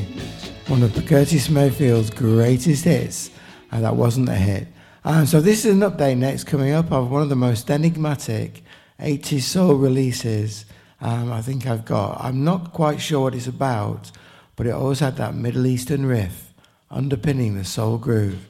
one 0.69 0.83
of 0.83 0.93
Curtis 1.07 1.49
Mayfield's 1.49 2.11
greatest 2.11 2.85
hits, 2.85 3.31
and 3.71 3.83
that 3.83 3.97
wasn't 3.97 4.29
a 4.29 4.35
hit. 4.35 4.69
Um, 5.03 5.25
so 5.25 5.41
this 5.41 5.65
is 5.65 5.73
an 5.73 5.81
update 5.81 6.19
next 6.19 6.45
coming 6.45 6.73
up 6.73 6.93
of 6.93 7.11
one 7.11 7.23
of 7.23 7.31
the 7.31 7.35
most 7.35 7.71
enigmatic 7.71 8.63
80s 9.01 9.41
soul 9.41 9.75
releases 9.75 10.67
um, 11.01 11.33
I 11.33 11.41
think 11.41 11.67
I've 11.67 11.87
got. 11.87 12.21
I'm 12.23 12.45
not 12.45 12.75
quite 12.75 13.01
sure 13.01 13.23
what 13.23 13.35
it's 13.35 13.47
about, 13.47 14.11
but 14.55 14.67
it 14.67 14.73
always 14.73 15.01
had 15.01 15.17
that 15.17 15.35
Middle 15.35 15.67
Eastern 15.67 16.05
riff 16.05 16.53
underpinning 16.91 17.57
the 17.57 17.65
soul 17.65 17.97
groove. 17.97 18.47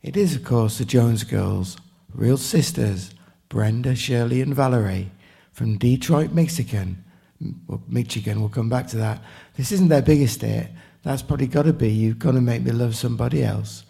It 0.00 0.16
is, 0.16 0.34
of 0.34 0.44
course, 0.44 0.78
the 0.78 0.86
Jones 0.86 1.24
Girls, 1.24 1.76
real 2.14 2.38
sisters, 2.38 3.10
Brenda, 3.50 3.94
Shirley, 3.94 4.40
and 4.40 4.54
Valerie 4.54 5.10
from 5.52 5.76
Detroit, 5.76 6.32
Michigan. 6.32 7.03
Well, 7.66 7.82
Michigan, 7.88 8.40
we'll 8.40 8.48
come 8.48 8.68
back 8.68 8.86
to 8.88 8.96
that. 8.98 9.22
This 9.56 9.72
isn't 9.72 9.88
their 9.88 10.02
biggest 10.02 10.40
hit. 10.40 10.68
That's 11.02 11.22
probably 11.22 11.46
got 11.46 11.64
to 11.64 11.72
be 11.72 11.90
You've 11.90 12.18
Got 12.18 12.32
to 12.32 12.40
Make 12.40 12.62
Me 12.62 12.72
Love 12.72 12.96
Somebody 12.96 13.44
Else. 13.44 13.84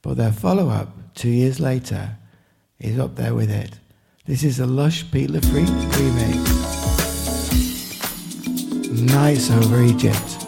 But 0.00 0.16
their 0.16 0.32
follow 0.32 0.68
up, 0.68 1.14
two 1.14 1.30
years 1.30 1.58
later, 1.58 2.16
is 2.78 2.98
up 2.98 3.16
there 3.16 3.34
with 3.34 3.50
it. 3.50 3.78
This 4.26 4.44
is 4.44 4.60
a 4.60 4.66
Lush 4.66 5.10
Pete 5.10 5.30
Le 5.30 5.40
Freq 5.40 5.66
remix. 5.66 6.62
Nights 9.12 9.50
over 9.50 9.82
Egypt. 9.82 10.41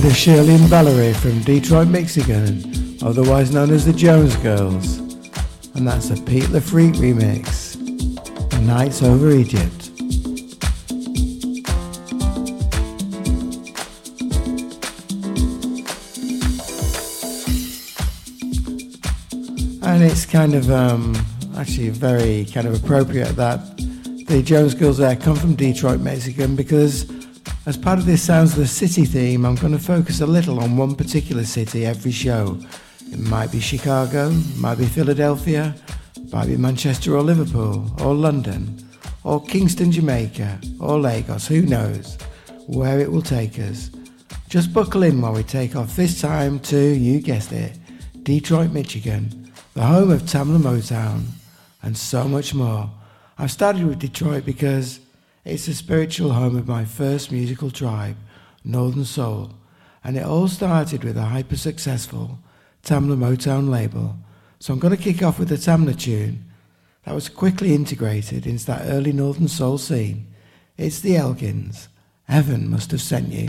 Brenda, 0.00 0.16
Shirley, 0.16 0.54
and 0.54 0.64
Valerie 0.64 1.12
from 1.12 1.40
Detroit, 1.42 1.88
Michigan, 1.88 2.96
otherwise 3.02 3.52
known 3.52 3.70
as 3.70 3.84
the 3.84 3.92
Jones 3.92 4.34
Girls, 4.36 4.96
and 5.74 5.86
that's 5.86 6.08
a 6.08 6.14
Pete 6.22 6.48
Le 6.48 6.60
Freq 6.60 6.94
remix. 6.94 7.76
Nights 8.62 9.02
over 9.02 9.30
Egypt. 9.30 9.90
And 19.82 20.02
it's 20.02 20.24
kind 20.24 20.54
of 20.54 20.70
um, 20.70 21.14
actually 21.58 21.90
very 21.90 22.46
kind 22.46 22.66
of 22.66 22.82
appropriate 22.82 23.36
that 23.36 23.60
the 24.28 24.42
Jones 24.42 24.72
Girls 24.72 24.96
there 24.96 25.14
come 25.16 25.36
from 25.36 25.56
Detroit, 25.56 26.00
Michigan, 26.00 26.56
because 26.56 27.09
as 27.66 27.76
part 27.76 27.98
of 27.98 28.06
this 28.06 28.22
Sounds 28.22 28.52
of 28.52 28.58
the 28.58 28.66
City 28.66 29.04
theme, 29.04 29.44
I'm 29.44 29.54
going 29.54 29.72
to 29.72 29.78
focus 29.78 30.20
a 30.20 30.26
little 30.26 30.60
on 30.60 30.76
one 30.76 30.94
particular 30.94 31.44
city 31.44 31.84
every 31.84 32.10
show. 32.10 32.58
It 33.12 33.18
might 33.18 33.52
be 33.52 33.60
Chicago, 33.60 34.30
might 34.56 34.78
be 34.78 34.86
Philadelphia, 34.86 35.74
might 36.32 36.46
be 36.46 36.56
Manchester 36.56 37.16
or 37.16 37.22
Liverpool, 37.22 37.94
or 38.00 38.14
London, 38.14 38.88
or 39.24 39.44
Kingston, 39.44 39.92
Jamaica, 39.92 40.58
or 40.78 40.98
Lagos, 40.98 41.46
who 41.46 41.62
knows 41.62 42.16
where 42.66 42.98
it 42.98 43.10
will 43.10 43.22
take 43.22 43.58
us. 43.58 43.90
Just 44.48 44.72
buckle 44.72 45.02
in 45.02 45.20
while 45.20 45.34
we 45.34 45.42
take 45.42 45.76
off 45.76 45.96
this 45.96 46.20
time 46.20 46.60
to, 46.60 46.78
you 46.78 47.20
guessed 47.20 47.52
it, 47.52 47.76
Detroit, 48.22 48.72
Michigan, 48.72 49.52
the 49.74 49.82
home 49.82 50.10
of 50.10 50.22
Tamla 50.22 50.58
Motown, 50.58 51.24
and 51.82 51.96
so 51.96 52.26
much 52.26 52.54
more. 52.54 52.90
I've 53.38 53.50
started 53.50 53.86
with 53.86 53.98
Detroit 53.98 54.46
because 54.46 55.00
it's 55.50 55.66
the 55.66 55.74
spiritual 55.74 56.32
home 56.32 56.56
of 56.56 56.68
my 56.68 56.84
first 56.84 57.32
musical 57.32 57.72
tribe, 57.72 58.16
Northern 58.62 59.04
Soul, 59.04 59.50
and 60.04 60.16
it 60.16 60.24
all 60.24 60.46
started 60.46 61.02
with 61.02 61.16
a 61.16 61.24
hyper 61.24 61.56
successful 61.56 62.38
Tamla 62.84 63.16
Motown 63.16 63.68
label. 63.68 64.16
So 64.60 64.72
I'm 64.72 64.78
going 64.78 64.96
to 64.96 65.02
kick 65.02 65.24
off 65.24 65.40
with 65.40 65.50
a 65.50 65.56
Tamla 65.56 65.98
tune 65.98 66.44
that 67.04 67.16
was 67.16 67.28
quickly 67.28 67.74
integrated 67.74 68.46
into 68.46 68.64
that 68.66 68.82
early 68.84 69.12
Northern 69.12 69.48
Soul 69.48 69.78
scene. 69.78 70.32
It's 70.78 71.00
the 71.00 71.16
Elgins. 71.16 71.88
Heaven 72.28 72.70
must 72.70 72.92
have 72.92 73.02
sent 73.02 73.32
you. 73.32 73.48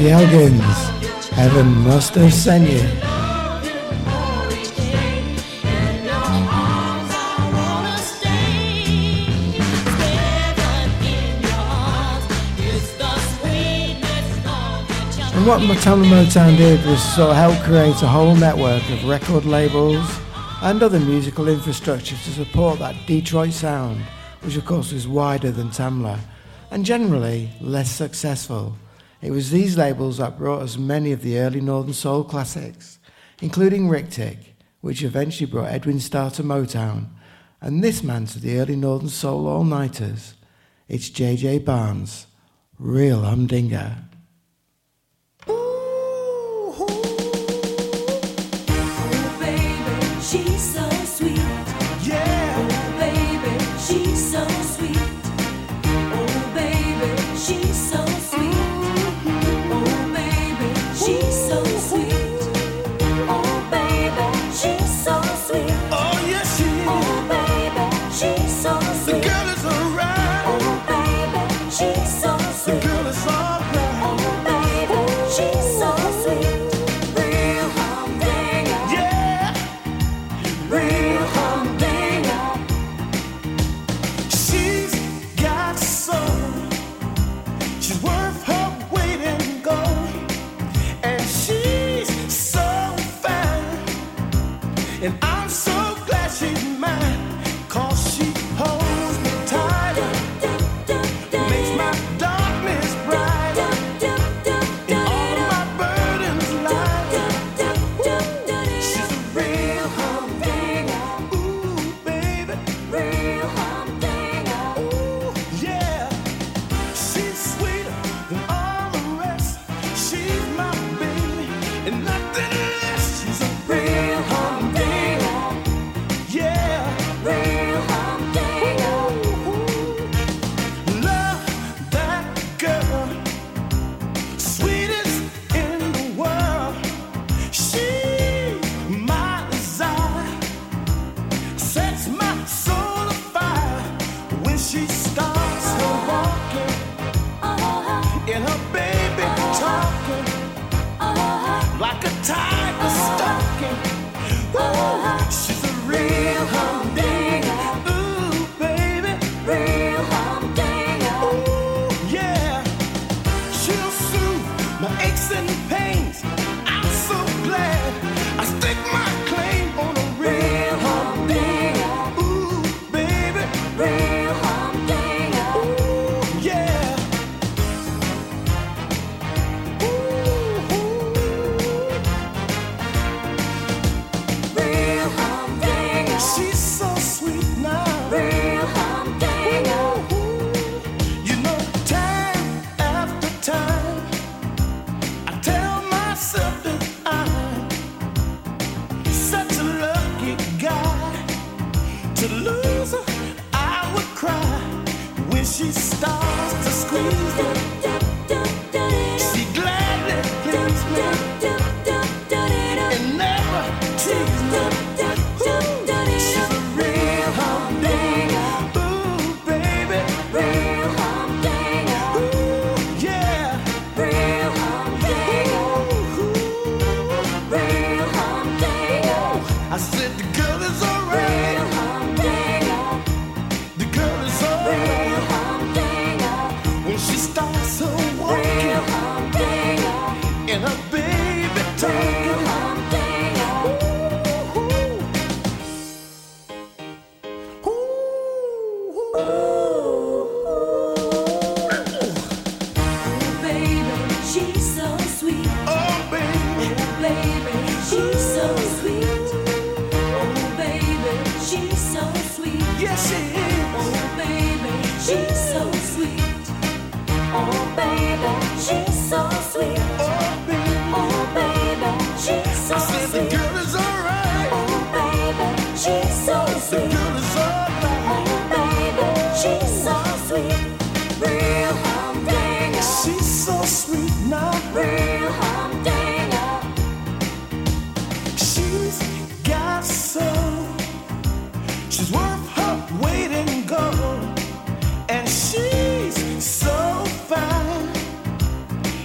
The 0.00 0.06
Elgins. 0.06 1.28
Heaven 1.32 1.66
must 1.82 2.14
have 2.14 2.32
sent 2.32 2.70
you. 2.70 2.78
And 15.34 15.46
what 15.46 15.60
Tamla 15.60 16.06
Motown 16.06 16.56
did 16.56 16.82
was 16.86 17.02
sort 17.14 17.32
of 17.32 17.36
help 17.36 17.62
create 17.62 18.00
a 18.00 18.06
whole 18.06 18.34
network 18.34 18.82
of 18.88 19.04
record 19.04 19.44
labels 19.44 20.18
and 20.62 20.82
other 20.82 20.98
musical 20.98 21.46
infrastructure 21.46 22.16
to 22.16 22.30
support 22.30 22.78
that 22.78 22.96
Detroit 23.06 23.52
sound, 23.52 24.00
which 24.40 24.56
of 24.56 24.64
course 24.64 24.92
was 24.94 25.06
wider 25.06 25.50
than 25.50 25.68
Tamla 25.68 26.18
and 26.70 26.86
generally 26.86 27.50
less 27.60 27.90
successful. 27.90 28.76
It 29.22 29.32
was 29.32 29.50
these 29.50 29.76
labels 29.76 30.16
that 30.16 30.38
brought 30.38 30.62
us 30.62 30.78
many 30.78 31.12
of 31.12 31.22
the 31.22 31.38
early 31.38 31.60
Northern 31.60 31.92
Soul 31.92 32.24
classics, 32.24 32.98
including 33.42 33.88
Rick 33.88 34.08
which 34.80 35.02
eventually 35.02 35.50
brought 35.50 35.70
Edwin 35.70 36.00
Starr 36.00 36.30
to 36.32 36.42
Motown, 36.42 37.08
and 37.60 37.84
this 37.84 38.02
man 38.02 38.24
to 38.26 38.38
the 38.38 38.58
early 38.58 38.76
Northern 38.76 39.10
Soul 39.10 39.46
all 39.46 39.64
nighters. 39.64 40.34
It's 40.88 41.10
J.J. 41.10 41.58
Barnes, 41.58 42.26
real 42.78 43.22
humdinger. 43.22 44.09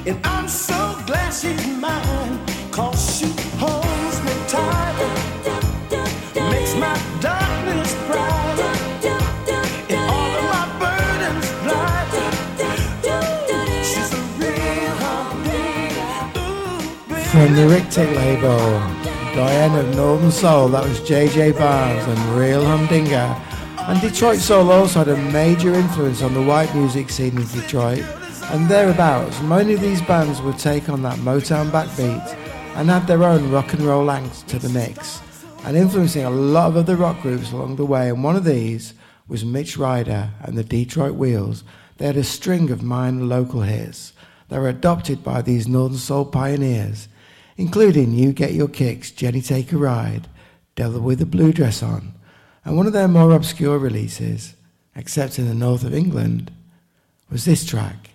And 0.08 0.24
I'm 0.24 0.48
so 0.48 1.02
glad 1.08 1.32
she's 1.32 1.66
mine, 1.80 2.40
cause 2.70 3.18
she 3.18 3.26
holds 3.58 4.22
me 4.22 4.34
makes 6.52 6.76
my 6.76 6.96
darkness 7.20 7.92
From 17.32 17.56
the 17.56 17.68
Ric-Tic 17.68 18.16
label, 18.16 18.60
Diane 19.34 19.76
of 19.76 19.96
Northern 19.96 20.30
Soul, 20.30 20.68
that 20.70 20.84
was 20.84 21.00
JJ 21.00 21.58
Barnes 21.58 22.08
and 22.08 22.40
Real 22.40 22.64
Humdinger. 22.64 23.42
And 23.88 24.00
Detroit 24.00 24.38
Soul 24.38 24.72
also 24.72 25.00
had 25.00 25.08
a 25.08 25.18
major 25.32 25.74
influence 25.74 26.22
on 26.22 26.36
the 26.36 26.44
white 26.44 26.74
music 26.76 27.10
scene 27.10 27.36
in 27.36 27.48
Detroit 27.48 28.06
and 28.52 28.68
thereabouts, 28.70 29.42
many 29.42 29.74
of 29.74 29.82
these 29.82 30.02
bands 30.04 30.42
would 30.42 30.60
take 30.60 30.88
on 30.90 31.02
that 31.02 31.20
Motown 31.20 31.72
backbeat 31.72 32.26
and 32.76 32.92
add 32.92 33.08
their 33.08 33.24
own 33.24 33.50
rock 33.52 33.74
and 33.74 33.82
roll 33.82 34.08
angst 34.08 34.46
to 34.48 34.60
the 34.60 34.70
mix, 34.70 35.22
and 35.64 35.76
influencing 35.76 36.26
a 36.26 36.30
lot 36.30 36.68
of 36.68 36.78
other 36.78 36.96
rock 36.96 37.22
groups 37.22 37.52
along 37.52 37.76
the 37.76 37.86
way. 37.86 38.10
And 38.10 38.24
one 38.24 38.36
of 38.36 38.44
these 38.44 38.94
was 39.28 39.44
Mitch 39.44 39.78
Ryder 39.78 40.30
and 40.42 40.58
the 40.58 40.64
Detroit 40.64 41.16
Wheels. 41.16 41.64
They 41.98 42.06
had 42.06 42.18
a 42.18 42.24
string 42.24 42.70
of 42.70 42.84
minor 42.84 43.24
local 43.24 43.62
hits 43.62 44.14
that 44.50 44.60
were 44.60 44.70
adopted 44.70 45.24
by 45.24 45.42
these 45.42 45.68
Northern 45.68 45.98
Soul 45.98 46.26
pioneers, 46.26 47.08
including 47.58 48.12
You 48.12 48.32
Get 48.32 48.54
Your 48.54 48.68
Kicks, 48.68 49.12
Jenny 49.12 49.42
Take 49.42 49.72
a 49.72 49.78
Ride, 49.78 50.28
Devil 50.76 51.02
with 51.02 51.22
a 51.22 51.26
Blue 51.26 51.52
Dress 51.52 51.82
On, 51.82 52.14
and 52.64 52.78
one 52.78 52.86
of 52.86 52.94
their 52.94 53.08
more 53.08 53.32
obscure 53.32 53.80
releases, 53.80 54.56
except 54.96 55.40
in 55.40 55.48
the 55.48 55.56
north 55.56 55.84
of 55.84 55.94
England, 55.94 56.52
was 57.30 57.46
this 57.46 57.66
track 57.66 58.12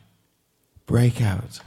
breakout. 0.91 1.61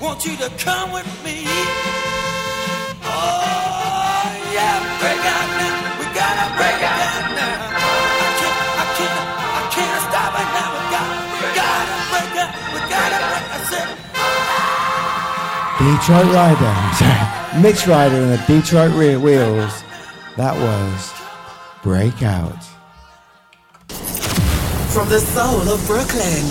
Want 0.00 0.24
you 0.24 0.36
to 0.36 0.48
come 0.56 0.92
with 0.92 1.06
me. 1.24 1.44
Oh, 3.04 4.24
yeah, 4.52 4.80
break 4.98 5.20
out 5.20 5.48
now. 5.60 6.00
We 6.00 6.06
gotta 6.16 6.46
break 6.56 6.80
out 6.80 7.36
now. 7.36 7.76
I 7.76 8.32
can't, 8.40 8.56
I 8.80 8.86
can't, 8.96 9.16
I 9.60 9.62
can't 9.76 10.00
stop 10.08 10.32
it 10.40 10.48
now. 10.56 10.72
We 10.72 10.80
gotta, 10.88 11.20
we 11.36 11.44
gotta 11.52 11.94
break 12.10 12.32
out. 12.40 12.52
We 12.72 12.80
gotta 12.88 13.18
break. 13.28 13.44
I 13.52 13.60
said, 13.68 13.88
Detroit 15.84 16.30
Rider, 16.32 16.72
sorry, 16.96 17.62
Mix 17.62 17.86
Rider 17.86 18.16
and 18.16 18.32
the 18.32 18.40
Detroit 18.46 18.92
Re- 18.94 19.16
Wheels. 19.16 19.84
That 20.36 20.56
was 20.56 21.12
Breakout. 21.82 22.64
From 24.92 25.08
the 25.08 25.20
soul 25.20 25.68
of 25.68 25.86
Brooklyn, 25.86 26.44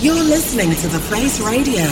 you're 0.00 0.14
listening 0.14 0.74
to 0.74 0.88
The 0.88 0.98
Face 0.98 1.40
Radio. 1.40 1.86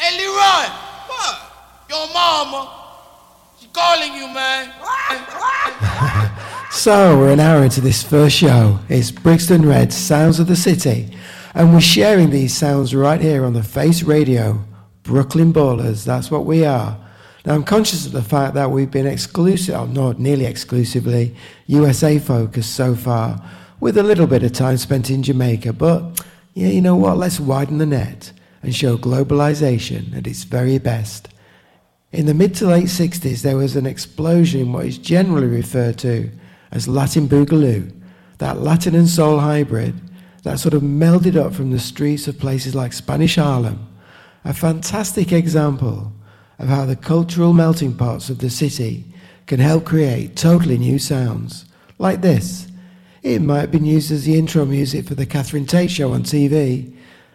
Hey, 0.00 0.16
Leroy. 0.16 0.64
What? 1.08 1.36
Your 1.90 2.06
mama. 2.14 2.70
She 3.60 3.66
calling 3.72 4.14
you, 4.14 4.28
man. 4.32 4.72
So, 6.88 7.18
we're 7.18 7.32
an 7.34 7.40
hour 7.40 7.62
into 7.62 7.82
this 7.82 8.02
first 8.02 8.34
show. 8.34 8.78
It's 8.88 9.10
Brixton 9.10 9.68
Red 9.68 9.92
Sounds 9.92 10.40
of 10.40 10.46
the 10.46 10.56
City, 10.56 11.14
and 11.52 11.74
we're 11.74 11.82
sharing 11.82 12.30
these 12.30 12.56
sounds 12.56 12.94
right 12.94 13.20
here 13.20 13.44
on 13.44 13.52
the 13.52 13.62
Face 13.62 14.02
Radio. 14.02 14.64
Brooklyn 15.02 15.52
Ballers, 15.52 16.06
that's 16.06 16.30
what 16.30 16.46
we 16.46 16.64
are. 16.64 16.98
Now, 17.44 17.56
I'm 17.56 17.62
conscious 17.62 18.06
of 18.06 18.12
the 18.12 18.22
fact 18.22 18.54
that 18.54 18.70
we've 18.70 18.90
been 18.90 19.06
exclusive, 19.06 19.78
or 19.78 19.86
not 19.86 20.18
nearly 20.18 20.46
exclusively, 20.46 21.36
USA 21.66 22.18
focused 22.18 22.74
so 22.74 22.94
far, 22.94 23.38
with 23.80 23.98
a 23.98 24.02
little 24.02 24.26
bit 24.26 24.42
of 24.42 24.52
time 24.52 24.78
spent 24.78 25.10
in 25.10 25.22
Jamaica. 25.22 25.74
But, 25.74 26.24
yeah, 26.54 26.68
you 26.68 26.80
know 26.80 26.96
what? 26.96 27.18
Let's 27.18 27.38
widen 27.38 27.76
the 27.76 27.84
net 27.84 28.32
and 28.62 28.74
show 28.74 28.96
globalization 28.96 30.16
at 30.16 30.26
its 30.26 30.44
very 30.44 30.78
best. 30.78 31.28
In 32.12 32.24
the 32.24 32.32
mid 32.32 32.54
to 32.54 32.66
late 32.66 32.86
60s, 32.86 33.42
there 33.42 33.58
was 33.58 33.76
an 33.76 33.84
explosion 33.84 34.62
in 34.62 34.72
what 34.72 34.86
is 34.86 34.96
generally 34.96 35.48
referred 35.48 35.98
to 35.98 36.30
as 36.70 36.88
Latin 36.88 37.28
Boogaloo, 37.28 37.92
that 38.38 38.60
Latin 38.60 38.94
and 38.94 39.08
soul 39.08 39.40
hybrid 39.40 39.94
that 40.42 40.58
sort 40.58 40.74
of 40.74 40.82
melded 40.82 41.36
up 41.36 41.52
from 41.52 41.70
the 41.70 41.78
streets 41.78 42.28
of 42.28 42.38
places 42.38 42.74
like 42.74 42.92
Spanish 42.92 43.36
Harlem. 43.36 43.86
A 44.44 44.54
fantastic 44.54 45.32
example 45.32 46.12
of 46.58 46.68
how 46.68 46.86
the 46.86 46.96
cultural 46.96 47.52
melting 47.52 47.94
pots 47.94 48.30
of 48.30 48.38
the 48.38 48.50
city 48.50 49.04
can 49.46 49.60
help 49.60 49.84
create 49.84 50.36
totally 50.36 50.78
new 50.78 50.98
sounds, 50.98 51.64
like 51.98 52.20
this. 52.20 52.68
It 53.22 53.40
might 53.42 53.60
have 53.60 53.72
been 53.72 53.84
used 53.84 54.10
as 54.10 54.24
the 54.24 54.38
intro 54.38 54.64
music 54.64 55.06
for 55.06 55.14
the 55.14 55.26
Catherine 55.26 55.66
Tate 55.66 55.90
show 55.90 56.12
on 56.12 56.22
TV, 56.22 56.94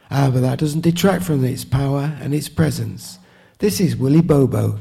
ah, 0.10 0.30
but 0.32 0.42
that 0.42 0.60
doesn't 0.60 0.82
detract 0.82 1.24
from 1.24 1.44
its 1.44 1.66
power 1.66 2.18
and 2.22 2.34
its 2.34 2.50
presence. 2.50 3.20
This 3.60 3.80
is 3.80 3.96
Willy 3.96 4.22
Bobo, 4.22 4.80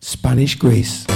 Spanish 0.00 0.54
Grease. 0.54 1.06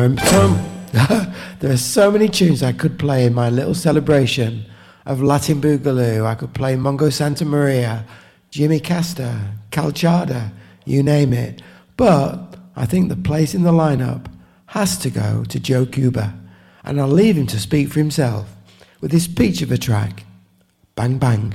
There 0.00 0.08
are 0.14 0.26
so, 0.26 1.32
there 1.58 1.72
are 1.72 1.76
so 1.76 2.10
many 2.10 2.28
tunes 2.28 2.62
I 2.62 2.72
could 2.72 2.98
play 2.98 3.26
in 3.26 3.34
my 3.34 3.50
little 3.50 3.74
celebration 3.74 4.64
of 5.04 5.22
Latin 5.22 5.60
Boogaloo. 5.60 6.24
I 6.24 6.34
could 6.34 6.54
play 6.54 6.74
Mongo 6.74 7.12
Santa 7.12 7.44
Maria, 7.44 8.06
Jimmy 8.50 8.80
Castor, 8.80 9.38
Calchada, 9.70 10.52
you 10.86 11.02
name 11.02 11.34
it. 11.34 11.60
But 11.98 12.56
I 12.76 12.86
think 12.86 13.10
the 13.10 13.16
place 13.16 13.54
in 13.54 13.62
the 13.62 13.72
lineup 13.72 14.26
has 14.66 14.96
to 14.98 15.10
go 15.10 15.44
to 15.44 15.60
Joe 15.60 15.84
Cuba, 15.84 16.34
and 16.82 16.98
I'll 16.98 17.08
leave 17.08 17.36
him 17.36 17.46
to 17.48 17.60
speak 17.60 17.88
for 17.88 17.98
himself 17.98 18.48
with 19.02 19.12
his 19.12 19.28
peach 19.28 19.60
of 19.60 19.70
a 19.70 19.76
track, 19.76 20.24
Bang 20.94 21.18
Bang. 21.18 21.54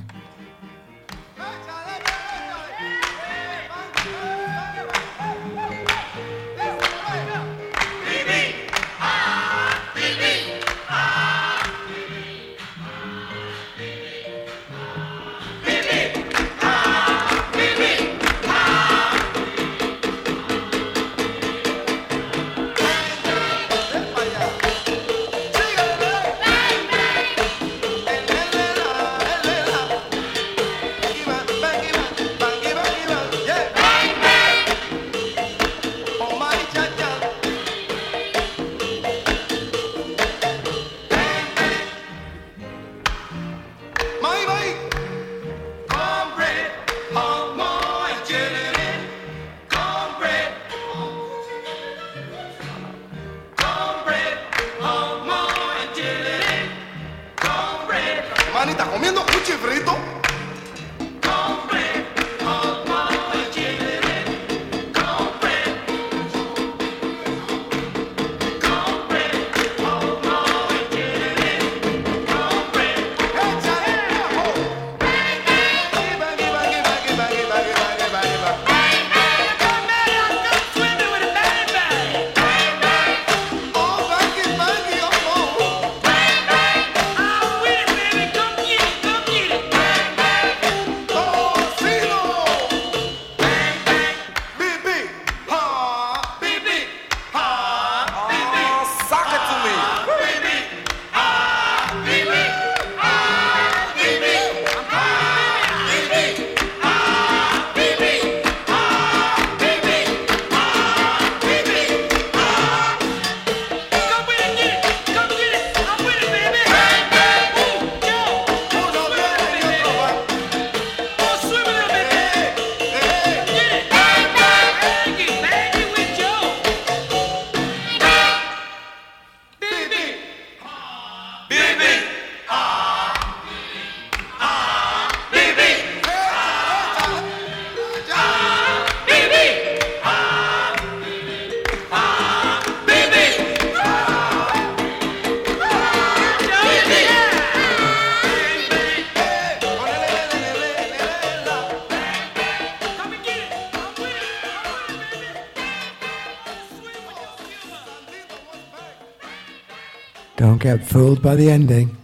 By 161.21 161.35
the 161.35 161.49
ending. 161.49 161.94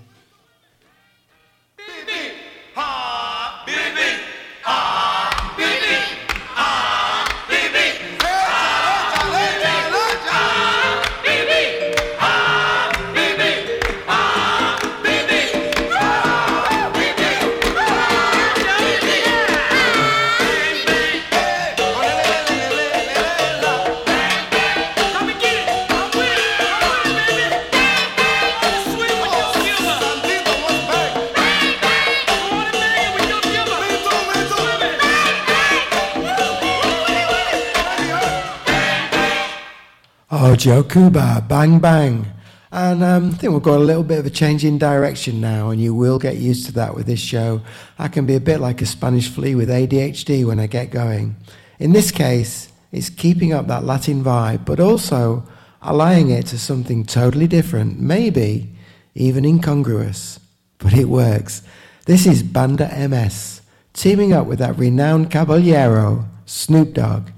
Joe 40.62 40.84
Cuba, 40.84 41.44
bang 41.50 41.80
bang. 41.80 42.28
And 42.72 43.04
um, 43.04 43.30
I 43.30 43.34
think 43.34 43.52
we've 43.52 43.64
got 43.64 43.78
a 43.78 43.84
little 43.84 44.04
bit 44.04 44.20
of 44.20 44.28
a 44.28 44.30
change 44.30 44.64
in 44.64 44.78
direction 44.78 45.42
now, 45.42 45.72
and 45.72 45.82
you 45.82 45.96
will 45.96 46.20
get 46.20 46.38
used 46.38 46.68
to 46.68 46.72
that 46.74 46.94
with 46.94 47.08
this 47.08 47.20
show. 47.20 47.62
I 47.98 48.08
can 48.10 48.28
be 48.28 48.36
a 48.36 48.40
bit 48.40 48.60
like 48.60 48.80
a 48.80 48.86
Spanish 48.86 49.28
flea 49.28 49.56
with 49.56 49.70
ADHD 49.70 50.46
when 50.46 50.60
I 50.60 50.68
get 50.68 50.92
going. 50.92 51.36
In 51.80 51.94
this 51.94 52.12
case, 52.12 52.72
it's 52.92 53.10
keeping 53.10 53.52
up 53.54 53.66
that 53.70 53.86
Latin 53.86 54.24
vibe, 54.24 54.64
but 54.64 54.80
also 54.80 55.44
allying 55.82 56.30
it 56.30 56.46
to 56.48 56.60
something 56.60 57.08
totally 57.08 57.48
different, 57.48 58.00
maybe 58.00 58.70
even 59.16 59.46
incongruous. 59.46 60.40
But 60.78 60.94
it 60.94 61.06
works. 61.06 61.64
This 62.06 62.28
is 62.28 62.44
Banda 62.44 62.88
MS, 63.10 63.62
teaming 63.94 64.32
up 64.32 64.46
with 64.46 64.60
that 64.60 64.78
renowned 64.78 65.32
caballero, 65.32 66.28
Snoop 66.46 66.94
Dogg, 66.94 67.30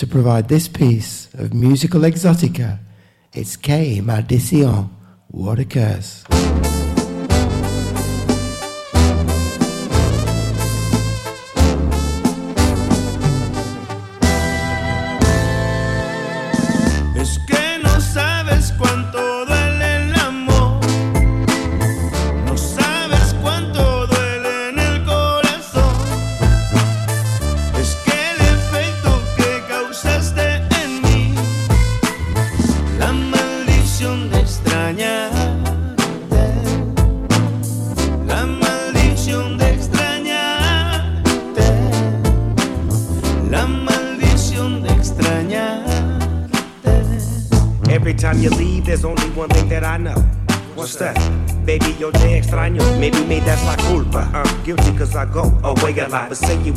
to 0.00 0.06
provide 0.06 0.48
this 0.48 0.66
piece 0.66 1.28
of 1.34 1.52
musical 1.52 2.00
exotica. 2.00 2.78
It's 3.34 3.54
K 3.54 4.00
Maldición. 4.00 4.88
What 5.28 5.58
a 5.58 5.66
curse. 5.66 6.24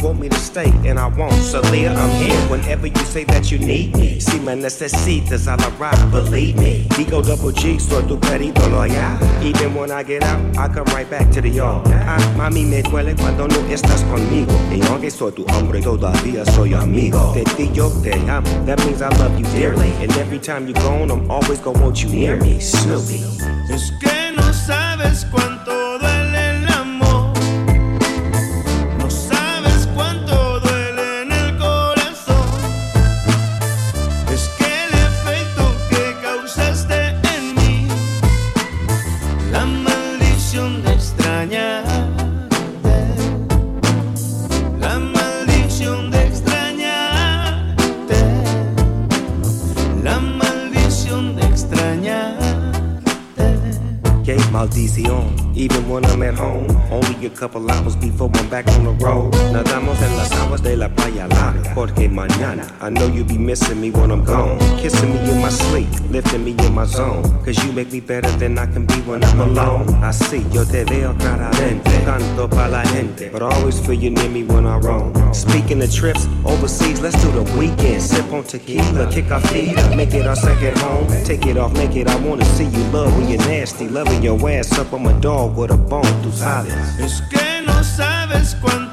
Want 0.03 0.19
me 0.19 0.27
to 0.27 0.37
stay, 0.37 0.69
and 0.85 0.99
I 0.99 1.07
won't. 1.07 1.33
So, 1.33 1.61
Leah, 1.71 1.93
I'm 1.93 2.09
here 2.21 2.37
whenever 2.49 2.87
you 2.87 3.05
say 3.05 3.23
that 3.25 3.51
you 3.51 3.57
need 3.57 3.95
me. 3.95 4.19
Si 4.19 4.37
me 4.39 4.53
necesitas, 4.53 5.47
I'll 5.47 5.57
arrive, 5.79 6.11
believe 6.11 6.57
me. 6.57 6.85
Digo 6.89 7.23
double 7.25 7.51
G, 7.53 7.79
soy 7.79 8.03
tu 8.07 8.17
perito 8.17 8.69
loyal. 8.69 9.17
Even 9.41 9.73
when 9.73 9.91
I 9.91 10.03
get 10.03 10.23
out, 10.23 10.39
I 10.57 10.67
come 10.67 10.85
right 10.93 11.09
back 11.09 11.31
to 11.31 11.41
the 11.41 11.49
yard. 11.49 11.87
Ah, 11.87 12.19
mami, 12.37 12.65
me 12.65 12.81
duele 12.81 13.15
cuando 13.15 13.47
no 13.47 13.59
estás 13.69 14.03
conmigo. 14.11 14.53
Y 14.71 14.81
aunque 14.89 15.09
soy 15.09 15.31
tu 15.31 15.45
hombre, 15.53 15.81
todavía 15.81 16.45
soy 16.45 16.73
amigo. 16.73 17.33
Yo 17.73 17.89
te 18.01 18.13
amo. 18.29 18.49
That 18.65 18.79
means 18.85 19.01
I 19.01 19.09
love 19.17 19.39
you 19.39 19.45
dearly. 19.57 19.91
And 20.03 20.11
every 20.17 20.39
time 20.39 20.67
you're 20.67 20.81
gone, 20.81 21.09
I'm 21.11 21.31
always 21.31 21.59
gonna 21.59 21.79
want 21.79 22.03
you 22.03 22.09
near 22.09 22.37
me. 22.37 22.59
Snoopy. 22.59 23.23
Es 23.69 23.91
que 23.99 24.31
no 24.35 24.51
sabes 24.53 25.25
cuánto 25.31 25.52
when 55.93 56.05
I'm 56.05 56.23
at 56.23 56.33
home, 56.33 56.65
only 56.91 57.27
a 57.27 57.29
couple 57.29 57.69
hours 57.69 57.95
before 57.95 58.31
I'm 58.33 58.49
back 58.49 58.67
on 58.67 58.83
the 58.83 59.05
road. 59.05 59.31
Nadamos 59.53 59.92
en 59.92 59.92
de 60.61 60.75
la 60.77 60.89
playa 60.89 61.27
larga. 61.27 61.73
Porque 61.73 62.09
mañana, 62.09 62.63
I 62.81 62.89
know 62.89 63.07
you'll 63.07 63.25
be 63.25 63.37
missing 63.37 63.81
me 63.81 63.91
when 63.91 64.11
I'm 64.11 64.23
gone. 64.23 64.59
Kissing 64.77 65.13
me 65.13 65.31
in 65.31 65.41
my 65.41 65.49
sleep, 65.49 65.87
lifting 66.11 66.43
me 66.43 66.51
in 66.51 66.73
my 66.73 66.85
zone. 66.85 67.23
Cause 67.43 67.63
you 67.63 67.71
make 67.71 67.91
me 67.91 67.99
better 67.99 68.29
than 68.37 68.57
I 68.57 68.65
can 68.65 68.85
be 68.85 69.01
when 69.05 69.23
I'm 69.23 69.41
alone. 69.41 69.85
Así 70.03 70.45
yo 70.53 70.63
te 70.65 70.83
veo 70.83 71.13
claramente, 71.17 71.91
canto 72.05 72.47
pa' 72.47 72.67
la 72.67 72.83
gente. 72.83 73.29
But 73.31 73.41
I 73.41 73.55
always 73.55 73.79
feel 73.79 73.95
you 73.95 74.09
near 74.11 74.29
me 74.29 74.43
when 74.43 74.65
I 74.65 74.77
roam. 74.77 75.13
Speaking 75.33 75.81
of 75.81 75.91
trips 75.91 76.27
overseas, 76.45 77.01
let's 77.01 77.19
do 77.23 77.31
the 77.31 77.43
weekend. 77.57 78.01
Sip 78.01 78.31
on 78.31 78.43
tequila, 78.43 79.09
kick 79.11 79.31
our 79.31 79.41
feet 79.41 79.77
up, 79.77 79.95
make 79.95 80.13
it 80.13 80.27
our 80.27 80.35
second 80.35 80.77
home. 80.79 81.07
Take 81.23 81.45
it 81.45 81.57
off, 81.57 81.73
make 81.73 81.95
it. 81.95 82.07
I 82.07 82.15
wanna 82.17 82.45
see 82.45 82.65
you 82.65 82.83
love 82.91 83.15
when 83.17 83.29
you're 83.29 83.39
nasty. 83.47 83.87
Loving 83.87 84.21
your 84.21 84.37
ass 84.49 84.77
up, 84.77 84.91
I'm 84.93 85.05
a 85.07 85.13
dog 85.19 85.57
with 85.57 85.71
a 85.71 85.77
bone, 85.77 86.21
tú 86.21 86.31
sabes. 86.31 86.73
Es 86.99 87.21
que 87.29 87.61
no 87.65 87.83
sabes 87.83 88.55
cuánto 88.61 88.92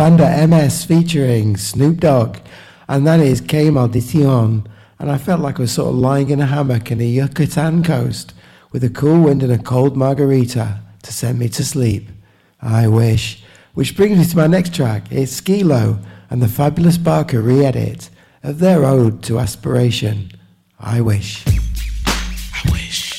Banda 0.00 0.46
MS 0.46 0.86
featuring 0.86 1.58
Snoop 1.58 2.00
Dogg. 2.00 2.38
And 2.88 3.06
that 3.06 3.20
is 3.20 3.42
K 3.42 3.66
Maldición. 3.66 4.66
And 4.98 5.10
I 5.10 5.18
felt 5.18 5.42
like 5.42 5.58
I 5.58 5.64
was 5.64 5.72
sort 5.72 5.90
of 5.90 5.96
lying 5.96 6.30
in 6.30 6.40
a 6.40 6.46
hammock 6.46 6.90
in 6.90 6.96
the 6.96 7.06
Yucatan 7.06 7.84
coast 7.84 8.32
with 8.72 8.82
a 8.82 8.88
cool 8.88 9.24
wind 9.24 9.42
and 9.42 9.52
a 9.52 9.58
cold 9.58 9.98
margarita 9.98 10.80
to 11.02 11.12
send 11.12 11.38
me 11.38 11.50
to 11.50 11.62
sleep. 11.62 12.08
I 12.62 12.88
wish. 12.88 13.42
Which 13.74 13.94
brings 13.94 14.16
me 14.16 14.24
to 14.24 14.36
my 14.38 14.46
next 14.46 14.74
track. 14.74 15.04
It's 15.10 15.38
Skilo 15.38 16.02
and 16.30 16.40
the 16.40 16.48
Fabulous 16.48 16.96
Barker 16.96 17.42
re-edit 17.42 18.08
of 18.42 18.58
their 18.58 18.86
ode 18.86 19.22
to 19.24 19.38
aspiration. 19.38 20.30
I 20.78 21.02
wish. 21.02 21.44
I 21.46 22.72
wish. 22.72 23.09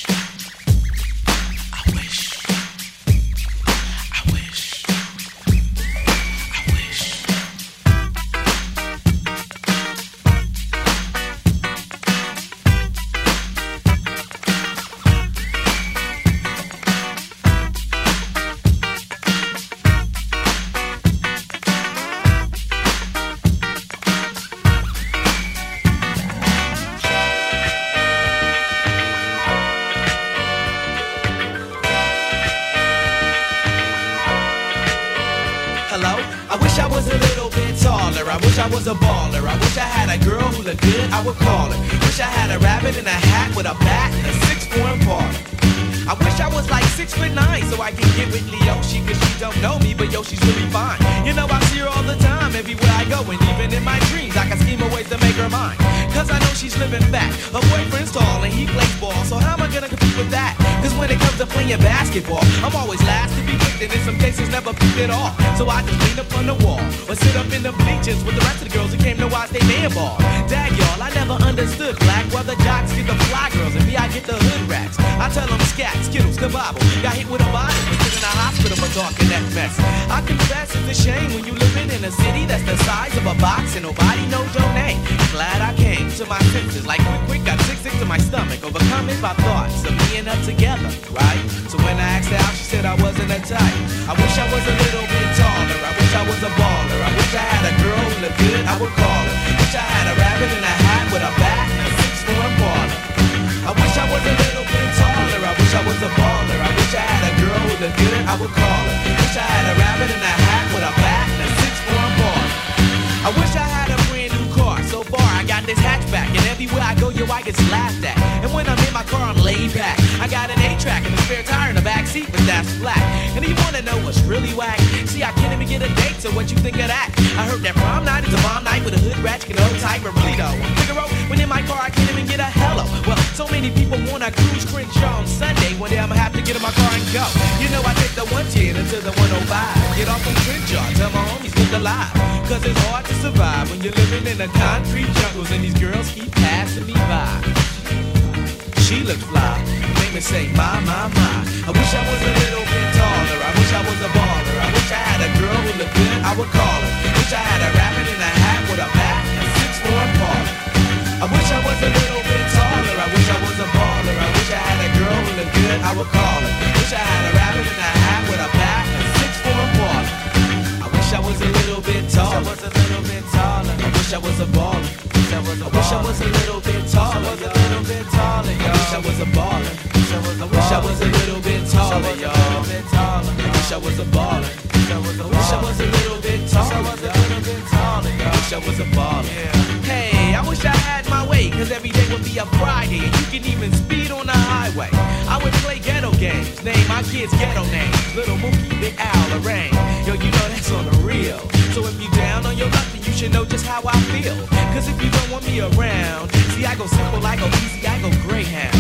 East 207.59 207.81
Bagel 207.83 208.11
Greyhound. 208.23 208.75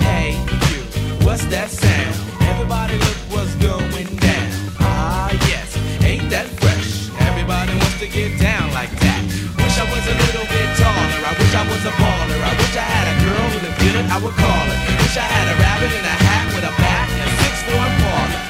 Hey, 0.00 0.36
you, 0.70 0.80
what's 1.24 1.44
that 1.46 1.70
sound? 1.70 2.14
Everybody 2.50 2.96
look 2.98 3.18
what's 3.32 3.54
going 3.56 4.10
down. 4.16 4.50
Ah, 4.80 5.30
yes, 5.48 5.76
ain't 6.04 6.28
that 6.30 6.46
fresh? 6.60 7.10
Everybody 7.28 7.72
wants 7.78 7.98
to 8.00 8.08
get 8.08 8.38
down 8.40 8.72
like 8.72 8.92
that. 9.00 9.22
Wish 9.56 9.76
I 9.78 9.86
was 9.88 10.04
a 10.04 10.16
little 10.28 10.46
bit 10.50 10.68
taller. 10.76 11.20
I 11.30 11.32
wish 11.38 11.52
I 11.54 11.64
was 11.68 11.82
a 11.86 11.94
baller. 11.96 12.40
I 12.40 12.52
wish 12.58 12.74
I 12.76 12.86
had 12.86 13.06
a 13.10 13.16
girl 13.24 13.46
who 13.54 13.58
looked 13.64 13.80
good, 13.80 14.04
I 14.10 14.18
would 14.18 14.36
call 14.36 14.64
her. 14.66 14.78
Wish 15.02 15.16
I 15.16 15.26
had 15.26 15.46
a 15.50 15.56
rabbit 15.56 15.92
in 15.94 16.04
a 16.04 16.16
hat 16.26 16.44
with 16.54 16.64
a 16.66 16.74
back 16.80 17.06
and 17.10 17.22
a 17.24 17.30
six-form 17.40 17.92
parlor. 18.02 18.40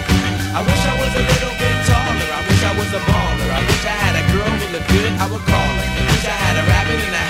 I 0.57 0.61
wish 0.67 0.83
I 0.83 0.95
was 0.99 1.13
a 1.15 1.23
little 1.23 1.55
bit 1.61 1.77
taller. 1.87 2.29
I 2.35 2.41
wish 2.49 2.63
I 2.65 2.73
was 2.75 2.91
a 2.97 3.03
baller. 3.05 3.49
I 3.53 3.61
wish 3.69 3.85
I 3.85 3.97
had 4.05 4.15
a 4.19 4.25
girl 4.33 4.51
who 4.51 4.67
looked 4.75 4.91
good, 4.91 5.13
I 5.21 5.27
would 5.31 5.45
call 5.47 5.73
her. 5.79 5.89
Wish 6.11 6.27
I 6.27 6.37
had 6.45 6.55
a 6.59 6.65
rabbit 6.67 7.01
in 7.05 7.15
a 7.15 7.17
hat. 7.17 7.30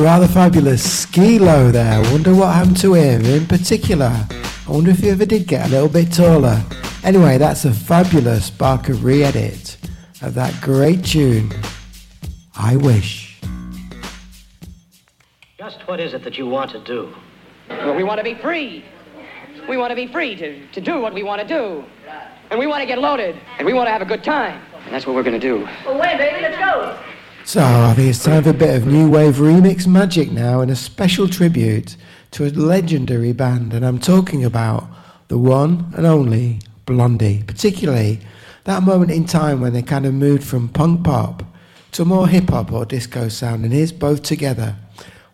rather 0.00 0.26
fabulous 0.26 1.04
Skilo 1.04 1.70
there. 1.70 2.00
Wonder 2.12 2.34
what 2.34 2.54
happened 2.54 2.78
to 2.78 2.94
him 2.94 3.24
in 3.24 3.46
particular. 3.46 4.26
I 4.30 4.70
wonder 4.70 4.90
if 4.90 5.00
he 5.00 5.10
ever 5.10 5.26
did 5.26 5.46
get 5.46 5.66
a 5.66 5.70
little 5.70 5.88
bit 5.88 6.12
taller. 6.12 6.62
Anyway, 7.04 7.38
that's 7.38 7.64
a 7.64 7.72
fabulous 7.72 8.50
Barker 8.50 8.94
re 8.94 9.22
edit 9.22 9.76
of 10.22 10.34
that 10.34 10.58
great 10.60 11.04
tune. 11.04 11.52
I 12.56 12.76
wish. 12.76 13.40
Just 15.58 15.86
what 15.86 16.00
is 16.00 16.14
it 16.14 16.24
that 16.24 16.38
you 16.38 16.46
want 16.46 16.70
to 16.70 16.80
do? 16.80 17.14
Well, 17.68 17.94
we 17.94 18.04
want 18.04 18.18
to 18.18 18.24
be 18.24 18.34
free. 18.34 18.84
We 19.68 19.76
want 19.76 19.90
to 19.90 19.96
be 19.96 20.06
free 20.06 20.34
to, 20.36 20.66
to 20.68 20.80
do 20.80 21.00
what 21.00 21.12
we 21.12 21.22
want 21.22 21.42
to 21.42 21.46
do. 21.46 21.84
And 22.50 22.58
we 22.58 22.66
want 22.66 22.80
to 22.80 22.86
get 22.86 22.98
loaded. 22.98 23.36
And 23.58 23.66
we 23.66 23.72
want 23.72 23.86
to 23.86 23.92
have 23.92 24.02
a 24.02 24.06
good 24.06 24.24
time. 24.24 24.60
And 24.84 24.94
that's 24.94 25.06
what 25.06 25.14
we're 25.14 25.22
going 25.22 25.38
to 25.38 25.46
do. 25.46 25.68
Away, 25.86 26.16
baby, 26.16 26.40
let's 26.40 26.56
go. 26.58 26.98
So 27.50 27.64
I 27.64 27.94
think 27.94 28.10
it's 28.10 28.22
time 28.22 28.44
for 28.44 28.50
a 28.50 28.52
bit 28.52 28.76
of 28.76 28.86
new 28.86 29.10
wave 29.10 29.38
remix 29.38 29.84
magic 29.84 30.30
now 30.30 30.60
and 30.60 30.70
a 30.70 30.76
special 30.76 31.26
tribute 31.26 31.96
to 32.30 32.46
a 32.46 32.50
legendary 32.50 33.32
band. 33.32 33.74
And 33.74 33.84
I'm 33.84 33.98
talking 33.98 34.44
about 34.44 34.86
the 35.26 35.36
one 35.36 35.92
and 35.96 36.06
only 36.06 36.60
Blondie, 36.86 37.42
particularly 37.44 38.20
that 38.66 38.84
moment 38.84 39.10
in 39.10 39.24
time 39.24 39.60
when 39.60 39.72
they 39.72 39.82
kind 39.82 40.06
of 40.06 40.14
moved 40.14 40.44
from 40.44 40.68
punk 40.68 41.02
pop 41.02 41.42
to 41.90 42.04
more 42.04 42.28
hip 42.28 42.50
hop 42.50 42.70
or 42.70 42.84
disco 42.84 43.26
sound. 43.28 43.64
And 43.64 43.72
here's 43.72 43.90
both 43.90 44.22
together. 44.22 44.76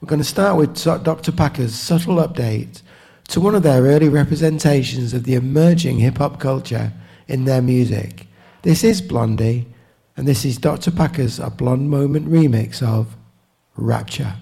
We're 0.01 0.09
going 0.09 0.19
to 0.19 0.25
start 0.25 0.57
with 0.57 0.83
Dr. 0.83 1.33
Packer's 1.33 1.75
subtle 1.75 2.17
update 2.17 2.81
to 3.29 3.41
one 3.43 3.55
of 3.55 3.63
their 3.63 3.83
early 3.83 4.09
representations 4.09 5.13
of 5.13 5.25
the 5.25 5.35
emerging 5.35 5.99
hip 5.99 6.17
hop 6.17 6.41
culture 6.41 6.95
in 7.29 7.45
their 7.45 7.61
music. 7.61 8.27
This 8.63 8.85
is 8.85 9.03
Blondie. 9.03 9.67
And 10.17 10.27
this 10.27 10.47
is 10.47 10.57
Dr. 10.57 10.91
Packer's 10.91 11.39
A 11.39 11.51
Blonde 11.51 11.91
Moment 11.91 12.27
remix 12.31 12.83
of 12.83 13.17
Rapture. 13.77 14.35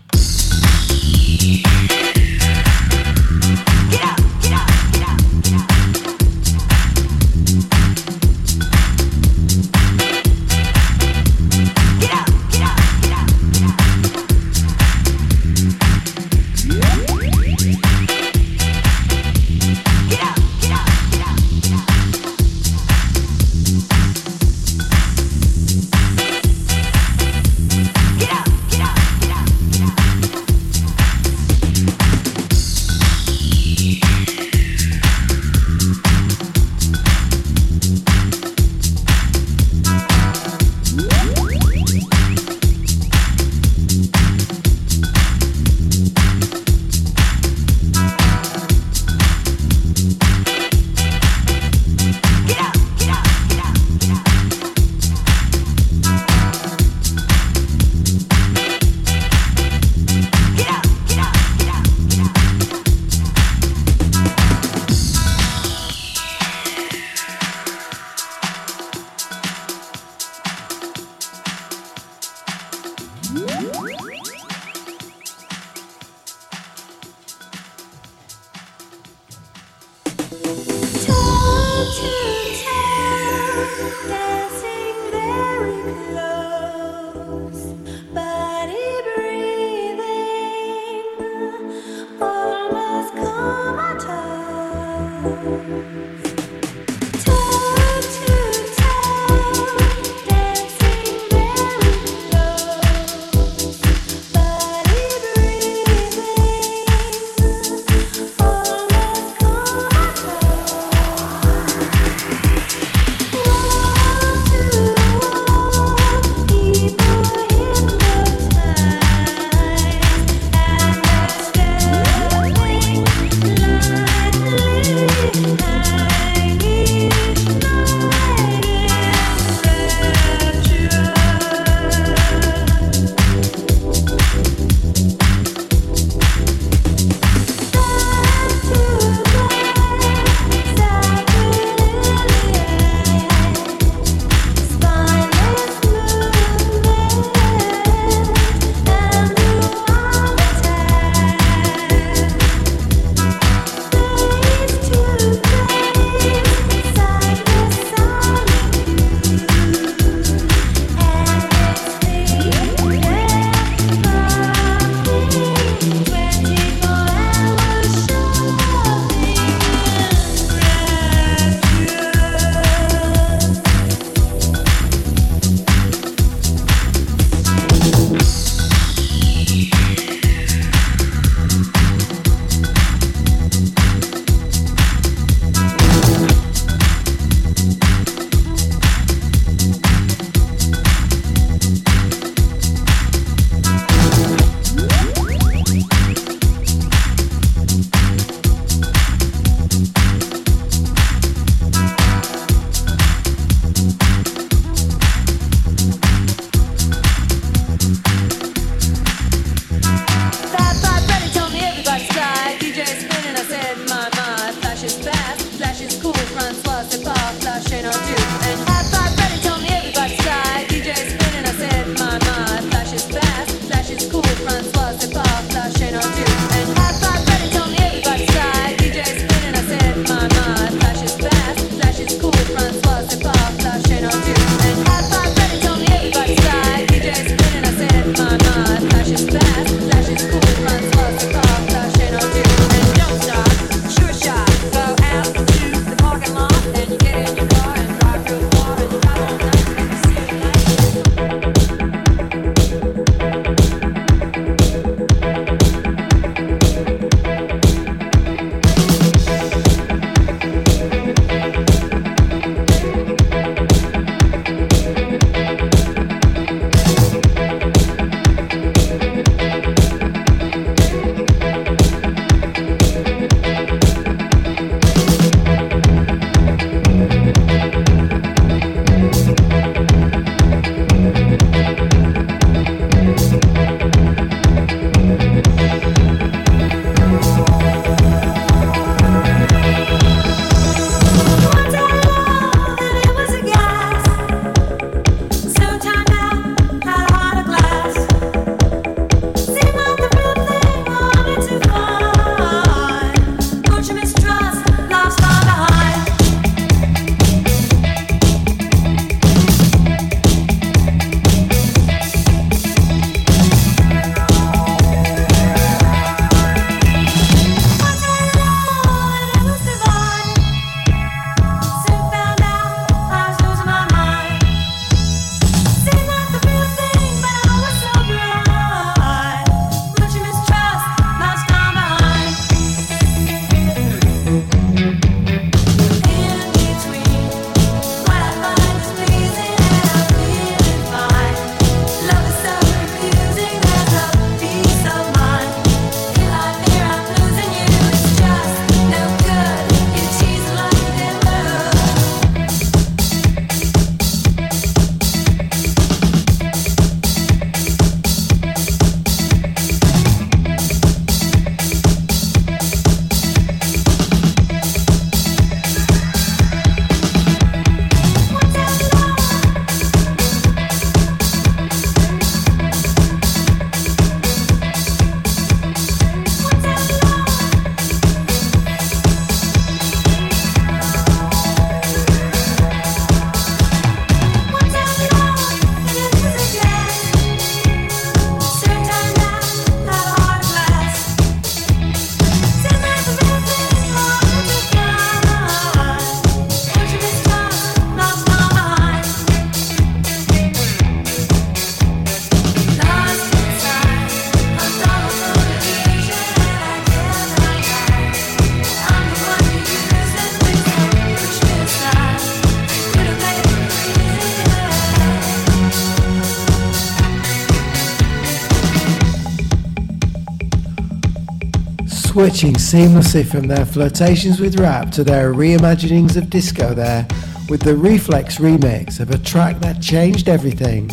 Switching 422.24 422.54
seamlessly 422.54 423.22
from 423.22 423.46
their 423.46 423.66
flirtations 423.66 424.40
with 424.40 424.58
rap 424.58 424.90
to 424.90 425.04
their 425.04 425.34
reimaginings 425.34 426.16
of 426.16 426.30
disco 426.30 426.72
there 426.72 427.06
with 427.50 427.60
the 427.60 427.76
Reflex 427.76 428.38
remix 428.38 428.98
of 428.98 429.10
a 429.10 429.18
track 429.18 429.60
that 429.60 429.82
changed 429.82 430.26
everything. 430.26 430.90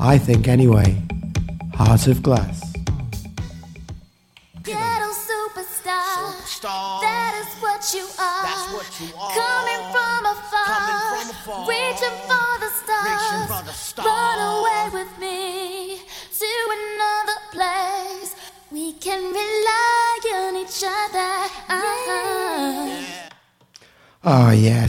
I 0.00 0.18
think 0.18 0.48
anyway. 0.48 1.00
Heart 1.74 2.08
of 2.08 2.24
Glass. 2.24 2.61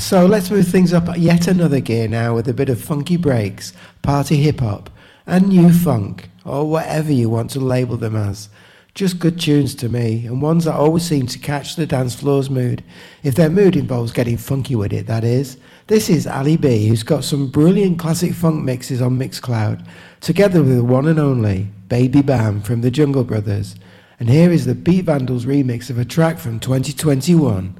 So 0.04 0.26
let's 0.26 0.52
move 0.52 0.68
things 0.68 0.92
up 0.92 1.08
yet 1.18 1.48
another 1.48 1.80
gear 1.80 2.10
now 2.10 2.36
with 2.36 2.50
a 2.50 2.54
bit 2.54 2.68
of 2.68 2.84
funky 2.84 3.16
breaks, 3.16 3.72
party 4.02 4.36
hip 4.36 4.60
hop, 4.60 4.90
and 5.26 5.48
new 5.48 5.72
funk, 5.72 6.30
or 6.44 6.70
whatever 6.70 7.10
you 7.10 7.30
want 7.30 7.50
to 7.50 7.62
label 7.62 7.96
them 7.96 8.14
as. 8.14 8.50
Just 8.96 9.18
good 9.18 9.40
tunes 9.40 9.74
to 9.76 9.88
me, 9.88 10.26
and 10.26 10.42
ones 10.42 10.66
that 10.66 10.76
always 10.76 11.04
seem 11.04 11.26
to 11.28 11.40
catch 11.40 11.78
the 11.78 11.88
dance 11.88 12.16
floor's 12.16 12.50
mood. 12.50 12.84
If 13.24 13.36
their 13.36 13.50
mood 13.50 13.78
involves 13.78 14.12
getting 14.12 14.36
funky 14.36 14.76
with 14.76 14.92
it, 14.92 15.08
that 15.08 15.24
is. 15.24 15.56
This 15.88 16.10
is 16.10 16.28
Ali 16.28 16.58
B, 16.58 16.86
who's 16.90 17.04
got 17.04 17.24
some 17.24 17.50
brilliant 17.50 17.98
classic 17.98 18.34
funk 18.34 18.62
mixes 18.62 19.02
on 19.02 19.18
Mixcloud, 19.18 19.88
together 20.20 20.62
with 20.62 20.76
the 20.76 20.84
one 20.84 21.08
and 21.08 21.18
only 21.18 21.70
Baby 21.88 22.22
Bam 22.22 22.62
from 22.62 22.82
the 22.82 22.92
Jungle 22.92 23.24
Brothers. 23.24 23.78
And 24.20 24.30
here 24.30 24.52
is 24.52 24.66
the 24.66 24.76
Beat 24.76 25.06
Vandals 25.06 25.46
remix 25.46 25.90
of 25.90 25.98
a 25.98 26.04
track 26.04 26.40
from 26.40 26.60
2021. 26.60 27.80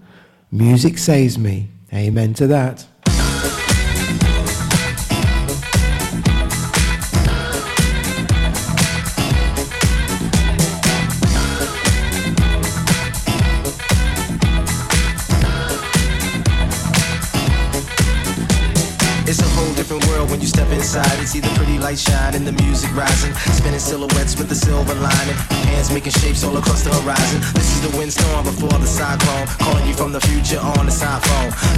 Music 0.52 0.98
saves 0.98 1.38
me. 1.38 1.73
Amen 1.94 2.34
to 2.36 2.48
that. 2.48 2.88
Inside 20.94 21.18
and 21.18 21.28
see 21.28 21.40
the 21.40 21.50
pretty 21.58 21.80
light 21.80 21.98
shine 21.98 22.36
and 22.36 22.46
the 22.46 22.52
music 22.64 22.94
rising. 22.96 23.34
Spinning 23.58 23.80
silhouettes 23.80 24.38
with 24.38 24.48
the 24.48 24.56
silver 24.56 24.94
lining. 24.94 25.38
Hands 25.74 25.90
making 25.92 26.12
shapes 26.12 26.44
all 26.44 26.56
across 26.58 26.84
the 26.84 26.94
horizon. 27.02 27.42
This 27.54 27.70
is 27.74 27.82
the 27.82 27.98
windstorm 27.98 28.46
before 28.46 28.78
the 28.78 28.86
cyclone. 28.86 29.48
Calling 29.58 29.88
you 29.88 29.94
from 29.94 30.12
the 30.12 30.22
future 30.22 30.60
on 30.60 30.86
the 30.86 30.92
side. 30.92 31.14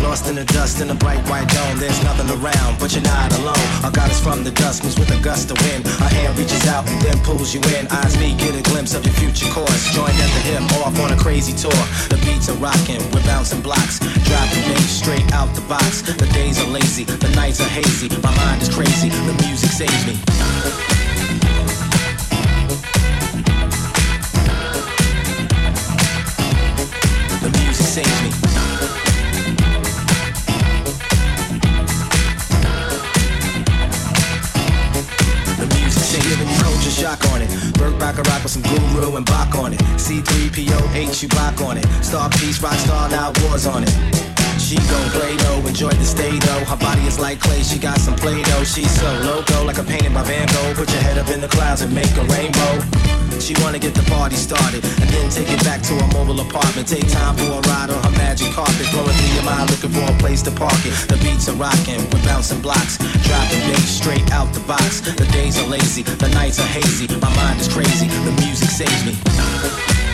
Lost 0.01 0.27
in 0.27 0.35
the 0.35 0.45
dust 0.45 0.81
in 0.81 0.89
a 0.89 0.95
bright 0.95 1.19
white 1.27 1.47
dome. 1.47 1.77
There's 1.77 2.01
nothing 2.03 2.29
around, 2.39 2.79
but 2.79 2.93
you're 2.93 3.03
not 3.03 3.31
alone. 3.39 3.67
Our 3.83 3.91
God 3.91 4.09
is 4.11 4.19
from 4.19 4.43
the 4.43 4.51
dust, 4.51 4.83
moves 4.83 4.99
with 4.99 5.11
a 5.11 5.19
gust 5.21 5.51
of 5.51 5.57
wind. 5.67 5.85
Our 5.99 6.09
hand 6.09 6.37
reaches 6.37 6.67
out 6.67 6.87
and 6.87 6.99
then 7.01 7.17
pulls 7.23 7.53
you 7.53 7.61
in. 7.75 7.87
Eyes 7.91 8.17
meet, 8.19 8.37
get 8.37 8.55
a 8.55 8.63
glimpse 8.63 8.93
of 8.95 9.05
your 9.05 9.13
future 9.15 9.47
course. 9.51 9.91
Joined 9.91 10.15
at 10.15 10.31
the 10.35 10.41
hip, 10.47 10.63
off 10.79 10.99
on 10.99 11.11
a 11.11 11.17
crazy 11.17 11.53
tour. 11.53 11.83
The 12.07 12.19
beats 12.23 12.47
are 12.49 12.59
rocking, 12.59 13.01
we're 13.11 13.23
bouncing 13.23 13.61
blocks. 13.61 13.99
Dropping 13.99 14.63
bass 14.71 14.91
straight 14.91 15.27
out 15.33 15.53
the 15.55 15.65
box. 15.67 16.01
The 16.01 16.27
days 16.31 16.59
are 16.59 16.69
lazy, 16.69 17.03
the 17.03 17.31
nights 17.35 17.59
are 17.59 17.71
hazy. 17.71 18.07
My 18.21 18.33
mind 18.37 18.61
is 18.61 18.69
crazy, 18.69 19.05
the 19.10 19.44
music 19.45 19.69
saves 19.72 20.06
me. 20.06 20.14
The 27.41 27.49
music 27.60 27.86
saves 27.86 28.22
me. 28.23 28.30
The 35.57 35.68
music 35.76 36.48
culture 36.60 36.90
shock 36.90 37.23
on 37.34 37.41
it. 37.41 37.49
Burt 37.77 37.99
Bacharach 37.99 38.44
with 38.44 38.52
some 38.52 38.64
guru 38.64 39.15
and 39.18 39.26
Bach 39.26 39.56
on 39.56 39.73
it. 39.73 39.80
C3PO, 39.98 40.95
H, 40.95 41.23
you 41.23 41.30
Bach 41.30 41.61
on 41.61 41.77
it. 41.77 41.86
Star 42.03 42.30
Peace, 42.30 42.61
rock 42.61 42.73
star, 42.73 43.10
now 43.10 43.32
wars 43.44 43.68
on 43.68 43.84
it. 43.84 44.35
She 44.57 44.76
gon' 44.76 45.10
play 45.11 45.36
though, 45.38 45.68
enjoy 45.68 45.91
the 45.91 46.06
stay 46.06 46.40
though. 46.40 46.64
Her 46.65 46.77
body 46.77 47.02
is 47.06 47.19
like 47.19 47.40
clay, 47.40 47.61
she 47.61 47.77
got 47.77 47.99
some 47.99 48.15
play 48.15 48.41
doh. 48.41 48.64
She's 48.64 48.91
so 48.91 49.07
loco, 49.22 49.64
like 49.64 49.77
a 49.77 49.84
painting 49.84 50.14
by 50.14 50.23
Van 50.23 50.48
Gogh. 50.48 50.73
Put 50.73 50.91
your 50.91 51.02
head 51.02 51.18
up 51.18 51.30
in 51.30 51.41
the 51.41 51.48
clouds 51.48 51.82
and 51.82 51.94
make 51.94 52.11
a 52.18 52.23
rainbow. 52.32 52.80
She 53.40 53.53
wanna 53.61 53.80
get 53.80 53.94
the 53.94 54.02
party 54.10 54.36
started 54.36 54.84
and 54.84 55.10
then 55.11 55.30
take 55.30 55.52
it 55.52 55.64
back 55.64 55.82
to 55.84 55.94
her 55.94 56.07
mobile 56.14 56.40
apartment. 56.40 56.88
Take 56.88 57.07
time 57.11 57.36
for 57.36 57.45
a 57.45 57.61
ride 57.69 57.90
on 57.90 58.02
her 58.03 58.15
magic 58.18 58.52
carpet. 58.53 58.88
Blowing 58.91 59.14
through 59.14 59.34
your 59.36 59.44
mind, 59.44 59.69
looking 59.69 59.91
for 59.91 60.07
a 60.10 60.18
place 60.18 60.41
to 60.44 60.52
park 60.52 60.82
it. 60.86 60.95
The 61.07 61.18
beats 61.22 61.48
are 61.49 61.57
rocking, 61.60 62.02
we're 62.10 62.23
bouncing 62.26 62.61
blocks. 62.61 62.98
Dropping 62.98 63.61
bass 63.69 63.90
straight 63.90 64.32
out 64.32 64.53
the 64.53 64.61
box. 64.61 65.02
The 65.02 65.27
days 65.32 65.60
are 65.60 65.68
lazy, 65.68 66.03
the 66.03 66.30
nights 66.30 66.60
are 66.60 66.72
hazy. 66.72 67.07
My 67.19 67.30
mind 67.36 67.60
is 67.60 67.68
crazy, 67.68 68.07
the 68.07 68.34
music 68.41 68.69
saves 68.69 69.06
me. 69.06 70.05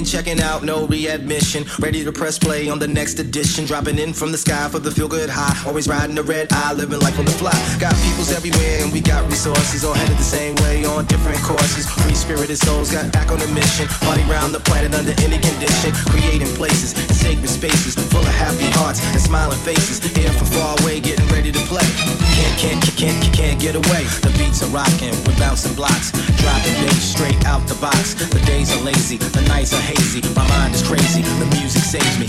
In, 0.00 0.06
checking 0.06 0.40
out, 0.40 0.62
no 0.62 0.86
readmission. 0.86 1.64
Ready 1.78 2.04
to 2.04 2.12
press 2.12 2.38
play 2.38 2.68
on 2.68 2.78
the 2.78 2.88
next 2.88 3.18
edition. 3.18 3.64
Dropping 3.66 3.98
in 3.98 4.12
from 4.12 4.32
the 4.32 4.38
sky 4.38 4.68
for 4.68 4.78
the 4.78 4.90
feel 4.90 5.08
good 5.08 5.28
high. 5.30 5.54
Always 5.66 5.86
riding 5.88 6.16
the 6.16 6.22
red 6.22 6.48
eye, 6.52 6.72
living 6.72 7.00
life 7.00 7.18
on 7.18 7.24
the 7.24 7.36
fly. 7.36 7.52
Got 7.78 7.94
peoples 8.02 8.32
everywhere 8.32 8.82
and 8.82 8.92
we 8.92 9.00
got 9.00 9.28
resources. 9.28 9.84
All 9.84 9.94
headed 9.94 10.16
the 10.16 10.30
same 10.38 10.54
way 10.56 10.84
on 10.84 11.04
different 11.06 11.38
courses. 11.42 11.88
Free 12.02 12.14
spirited 12.14 12.58
souls 12.58 12.90
got 12.90 13.12
back 13.12 13.30
on 13.30 13.40
a 13.40 13.48
mission. 13.48 13.86
Party 14.06 14.22
round 14.24 14.54
the 14.54 14.60
planet 14.60 14.94
under 14.94 15.12
any 15.20 15.38
condition. 15.38 15.92
Creating 16.08 16.48
places 16.56 16.94
sacred 17.20 17.50
spaces 17.50 17.94
full 18.10 18.20
of 18.20 18.34
happy 18.34 18.68
hearts 18.80 19.00
and 19.12 19.20
smiling 19.20 19.58
faces. 19.60 20.02
Here 20.16 20.32
from 20.32 20.48
far 20.48 20.74
away, 20.82 21.00
getting 21.00 21.26
ready 21.28 21.52
to 21.52 21.62
play. 21.70 21.86
Can't, 22.34 22.56
can't, 22.58 22.80
can't, 22.82 23.16
can't, 23.22 23.34
can't 23.34 23.60
get 23.60 23.74
away. 23.76 24.02
The 24.24 24.32
beats 24.36 24.62
are 24.64 24.72
rocking, 24.74 25.14
we're 25.24 25.38
bouncing 25.38 25.74
blocks. 25.74 26.10
Dropping 26.42 26.74
bass 26.82 27.04
straight 27.14 27.40
out 27.46 27.62
the 27.68 27.76
box. 27.76 28.14
The 28.14 28.42
days 28.46 28.74
are 28.74 28.82
lazy, 28.82 29.16
the 29.16 29.42
nights 29.46 29.72
are 29.72 29.84
hazy. 29.90 30.20
My 30.34 30.46
mind 30.48 30.74
is 30.74 30.82
crazy, 30.82 31.22
the 31.22 31.46
music 31.56 31.82
saves 31.82 32.18
me. 32.18 32.26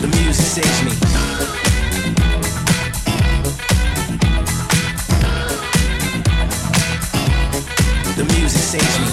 The 0.00 0.08
music 0.18 0.46
saves 0.46 0.82
me. 0.84 0.92
The 8.16 8.24
music 8.34 8.62
saves 8.62 8.98
me. 9.00 9.05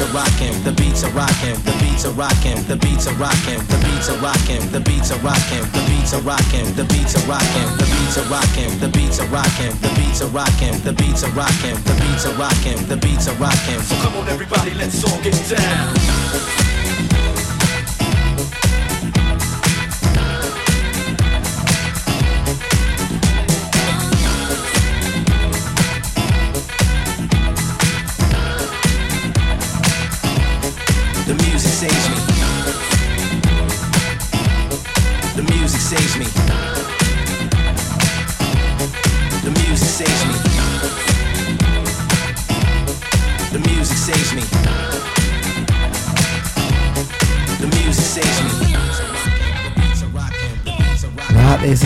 The 0.00 0.06
beats 0.06 0.16
are 0.16 0.16
rocking. 0.16 0.64
The 0.64 0.72
beats 0.72 1.04
are 1.04 1.12
rocking. 1.12 1.56
The 1.64 1.76
beats 1.76 2.06
are 2.06 2.12
rocking. 2.12 2.64
The 2.64 2.76
beats 2.76 3.06
are 3.06 3.14
rocking. 3.14 3.60
The 3.60 3.80
beats 3.80 4.08
are 4.08 4.16
rocking. 4.18 4.64
The 4.72 4.80
beats 4.80 5.10
are 5.10 5.20
rocking. 5.20 5.60
The 5.68 5.84
beats 5.84 6.14
are 6.14 6.20
rocking. 6.22 7.76
The 7.76 7.84
beats 7.84 8.16
are 8.16 8.24
rocking. 8.24 8.78
The 8.80 8.88
beats 8.88 9.20
are 9.20 9.26
rocking. 9.28 9.28
The 9.28 9.28
beats 9.28 9.28
are 9.28 9.28
rocking. 9.36 9.82
The 9.84 9.92
beats 9.92 10.22
are 10.22 10.30
rocking. 10.30 10.80
The 10.84 10.92
beats 10.94 11.24
are 11.24 11.30
rocking. 11.36 11.76
The 11.84 11.94
beats 12.00 12.24
are 12.24 12.34
rocking. 12.40 12.86
The 12.88 12.96
beats 12.96 13.28
are 13.28 13.36
rocking. 13.36 13.80
So 13.80 13.94
come 13.96 14.16
on, 14.16 14.28
everybody, 14.28 14.72
let's 14.74 15.04
all 15.04 15.20
get 15.22 15.36
down. 15.48 16.59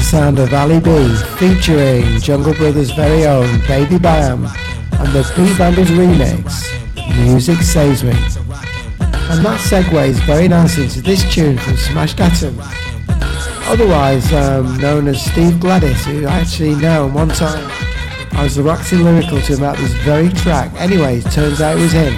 sound 0.04 0.38
of 0.38 0.52
Ali 0.52 0.80
B 0.80 0.90
featuring 1.38 2.20
Jungle 2.20 2.52
Brothers' 2.54 2.90
very 2.90 3.26
own 3.26 3.60
Baby 3.66 3.98
Bam 3.98 4.44
and 4.44 5.08
the 5.12 5.22
B 5.34 5.56
Bandit 5.56 5.88
remix, 5.88 6.68
Music 7.24 7.56
Saves 7.62 8.04
Me. 8.04 8.10
And 8.10 9.44
that 9.44 9.58
segues 9.60 10.20
very 10.26 10.46
nicely 10.46 10.84
into 10.84 11.00
this 11.00 11.22
tune 11.32 11.56
from 11.56 11.76
Smashed 11.76 12.20
Atom, 12.20 12.60
otherwise 13.66 14.30
um, 14.34 14.76
known 14.76 15.08
as 15.08 15.24
Steve 15.24 15.58
Gladys, 15.58 16.04
who 16.04 16.26
I 16.26 16.40
actually 16.40 16.74
know 16.74 17.08
one 17.08 17.30
time 17.30 17.64
I 18.32 18.42
was 18.42 18.60
waxing 18.60 19.04
lyrical 19.04 19.40
to 19.40 19.52
him 19.54 19.58
about 19.58 19.78
this 19.78 19.94
very 20.04 20.28
track. 20.28 20.70
Anyway, 20.76 21.22
turns 21.22 21.62
out 21.62 21.78
it 21.78 21.80
was 21.80 21.92
him, 21.92 22.14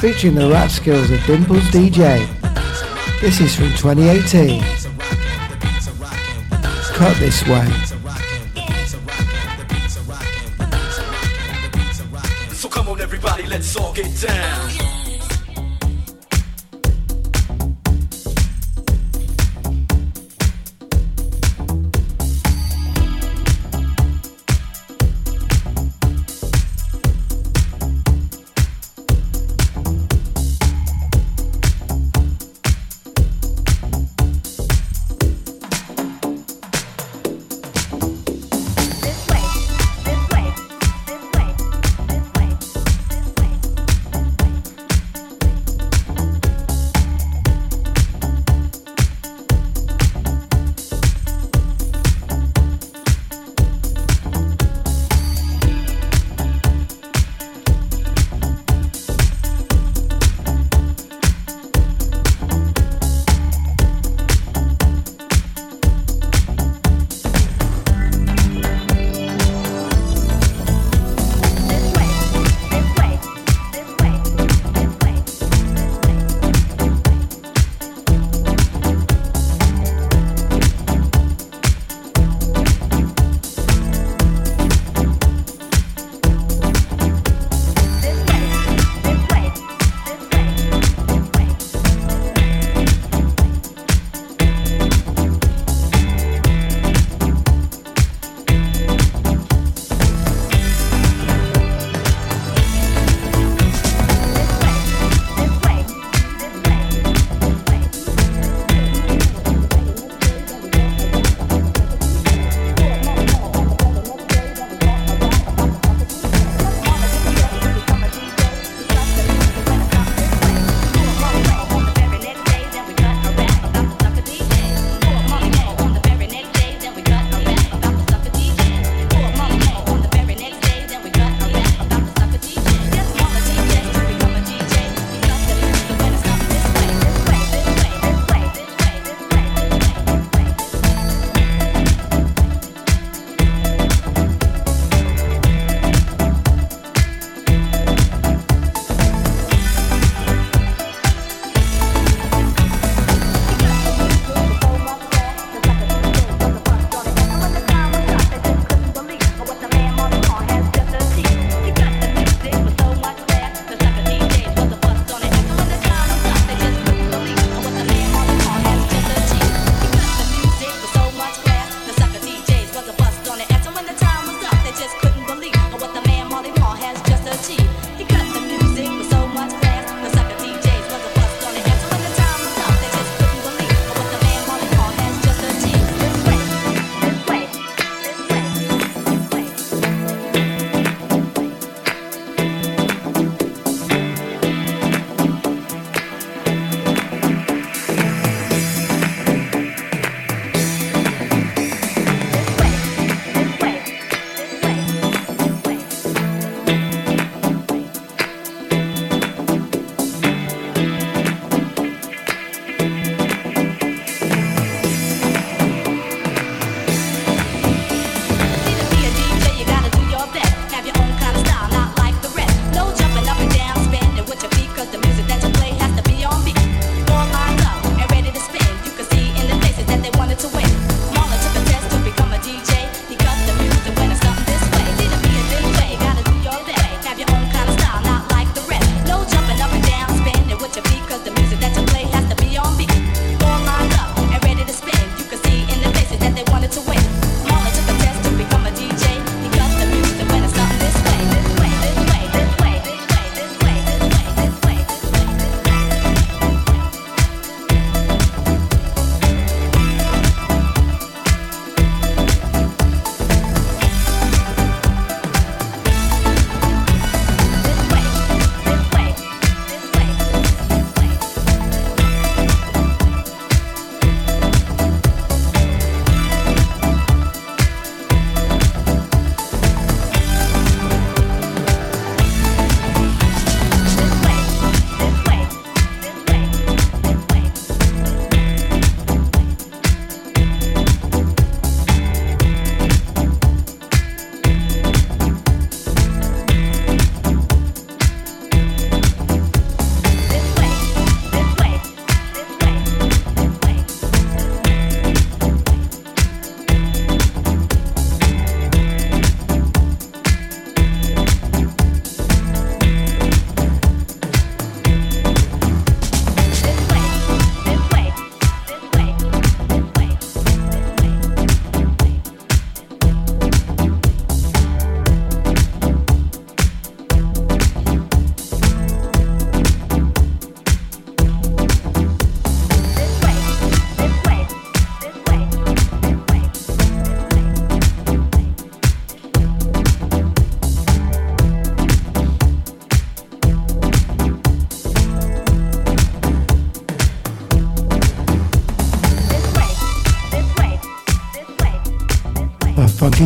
featuring 0.00 0.34
the 0.34 0.50
rap 0.50 0.70
skills 0.70 1.10
of 1.12 1.24
Dimples 1.26 1.62
DJ. 1.70 2.26
This 3.20 3.40
is 3.40 3.54
from 3.54 3.68
2018 3.68 4.83
cut 6.94 7.16
this 7.18 7.44
way. 7.48 7.66
So 12.52 12.68
come 12.68 12.88
on 12.88 13.00
everybody, 13.00 13.46
let's 13.46 13.76
all 13.76 13.92
get 13.92 14.10
down. 14.20 14.63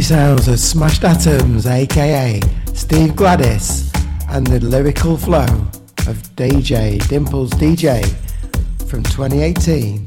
Sounds 0.08 0.48
of 0.48 0.58
Smashed 0.58 1.04
Atoms, 1.04 1.66
aka 1.66 2.40
Steve 2.72 3.14
Gladys, 3.14 3.92
and 4.30 4.46
the 4.46 4.58
lyrical 4.58 5.18
flow 5.18 5.44
of 6.06 6.22
DJ 6.34 7.06
Dimples 7.08 7.50
DJ 7.50 8.02
from 8.88 9.02
2018. 9.02 10.02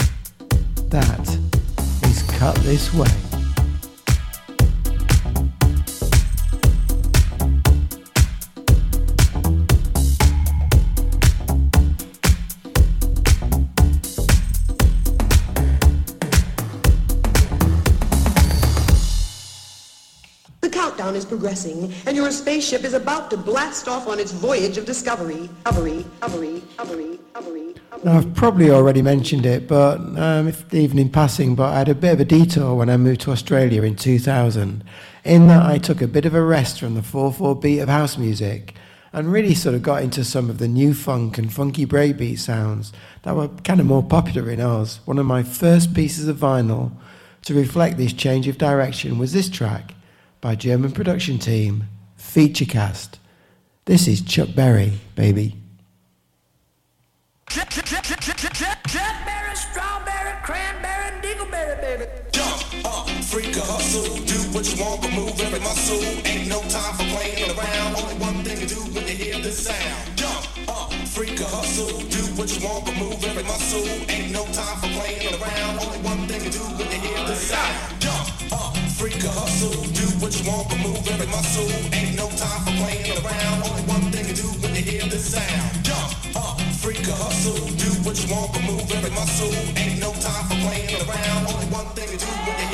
That 0.90 1.38
is 2.02 2.24
Cut 2.32 2.56
This 2.64 2.92
Way. 2.96 3.21
Progressing, 21.42 21.92
and 22.06 22.16
your 22.16 22.30
spaceship 22.30 22.84
is 22.84 22.94
about 22.94 23.32
to 23.32 23.38
blast 23.38 23.88
off 23.88 24.08
on 24.08 24.20
its 24.20 24.32
voyage 24.32 24.78
of 24.78 24.86
discovery. 24.86 25.50
Now, 28.04 28.18
I've 28.18 28.34
probably 28.36 28.70
already 28.70 29.02
mentioned 29.02 29.48
it, 29.48 29.68
but 29.68 30.00
um, 30.20 30.48
if 30.48 30.72
even 30.72 31.00
in 31.00 31.10
passing, 31.10 31.56
but 31.56 31.74
I 31.74 31.80
had 31.80 31.90
a 31.90 31.96
bit 31.96 32.14
of 32.14 32.20
a 32.20 32.26
detour 32.26 32.76
when 32.76 32.92
I 32.92 32.98
moved 32.98 33.22
to 33.22 33.32
Australia 33.32 33.82
in 33.82 33.96
2000. 33.96 34.84
In 35.24 35.48
that, 35.48 35.66
I 35.66 35.80
took 35.80 36.00
a 36.02 36.08
bit 36.08 36.26
of 36.26 36.36
a 36.36 36.44
rest 36.44 36.80
from 36.80 36.94
the 36.94 37.02
4-4 37.02 37.60
beat 37.60 37.80
of 37.80 37.90
house 37.90 38.20
music 38.20 38.76
and 39.12 39.32
really 39.32 39.56
sort 39.56 39.74
of 39.74 39.82
got 39.82 40.04
into 40.04 40.24
some 40.24 40.48
of 40.48 40.60
the 40.60 40.68
new 40.68 40.94
funk 40.94 41.40
and 41.40 41.52
funky 41.52 41.88
breakbeat 41.88 42.38
sounds 42.38 42.94
that 43.24 43.36
were 43.36 43.48
kind 43.64 43.80
of 43.80 43.88
more 43.88 44.04
popular 44.04 44.50
in 44.52 44.62
Oz. 44.62 45.00
One 45.06 45.18
of 45.18 45.26
my 45.26 45.42
first 45.42 45.96
pieces 45.96 46.28
of 46.28 46.38
vinyl 46.38 46.92
to 47.46 47.56
reflect 47.56 47.98
this 47.98 48.14
change 48.14 48.48
of 48.48 48.60
direction 48.60 49.18
was 49.18 49.34
this 49.34 49.50
track 49.50 49.96
by 50.42 50.56
German 50.56 50.92
production 50.92 51.38
team 51.38 51.84
Featurecast. 52.18 53.18
This 53.86 54.08
is 54.08 54.22
Chuck 54.22 54.50
Berry, 54.56 54.94
baby. 55.16 55.56
Jackberry, 57.48 59.56
strawberry, 59.56 60.34
cranberry, 60.44 61.22
dingleberry, 61.22 61.82
baby. 61.82 62.06
Jump 62.32 62.86
up, 62.86 63.08
freak 63.24 63.56
a 63.56 63.62
hustle, 63.62 64.16
do 64.26 64.38
what 64.54 64.66
you 64.70 64.84
want, 64.84 65.02
but 65.02 65.12
move 65.14 65.40
every 65.42 65.60
muscle. 65.60 66.02
Ain't 66.26 66.48
no 66.50 66.60
time 66.70 66.94
for 66.96 67.04
playing 67.16 67.50
around. 67.58 67.96
Only 67.96 68.16
one 68.16 68.44
thing 68.44 68.60
to 68.60 68.68
do 68.68 68.82
when 68.94 69.08
you 69.08 69.16
hear 69.16 69.40
this 69.40 69.66
sound. 69.68 70.18
Jump 70.18 70.46
up, 70.70 70.92
freak 71.08 71.40
a 71.40 71.46
hustle, 71.46 72.00
do 72.10 72.22
what 72.40 72.50
you 72.54 72.66
want, 72.68 72.86
but 72.86 72.96
move 72.98 73.24
every 73.24 73.44
muscle. 73.44 73.86
Ain't 74.10 74.32
no 74.32 74.44
time 74.46 74.78
for 74.82 74.88
playing 75.00 75.34
around. 75.42 75.80
Only 75.80 76.00
one 76.00 76.28
thing 76.28 76.42
to 76.42 76.50
do 76.50 76.60
when 76.78 76.88
you 76.92 77.00
hear 77.00 77.26
this 77.28 77.50
sound. 77.50 78.02
Jump 78.02 78.52
up, 78.54 78.76
freak 78.98 79.24
a 79.24 79.30
hustle, 79.30 79.82
do 79.94 80.01
what 80.32 80.46
you 80.46 80.52
want, 80.52 80.70
but 80.70 80.80
move 80.80 81.08
every 81.10 81.28
muscle. 81.28 81.68
Ain't 81.94 82.16
no 82.16 82.30
time 82.30 82.62
for 82.64 82.72
playing 82.80 83.18
around. 83.20 83.64
Only 83.68 83.84
one 83.84 84.12
thing 84.12 84.26
to 84.28 84.34
do 84.34 84.48
when 84.62 84.76
you 84.76 84.82
hear 84.82 85.04
this 85.04 85.36
sound. 85.36 85.84
Jump 85.84 86.36
up, 86.38 86.60
freak 86.80 87.06
a 87.08 87.12
hustle, 87.12 87.68
do 87.76 87.90
what 88.08 88.16
you 88.16 88.34
want, 88.34 88.54
but 88.54 88.64
move 88.64 88.90
every 88.92 89.12
muscle. 89.12 89.52
Ain't 89.76 90.00
no 90.00 90.12
time 90.14 90.46
for 90.48 90.56
playing 90.68 90.96
around. 91.04 91.48
Only 91.52 91.68
one 91.68 91.88
thing 91.96 92.08
to 92.08 92.18
do 92.18 92.32
when 92.48 92.56
you 92.60 92.71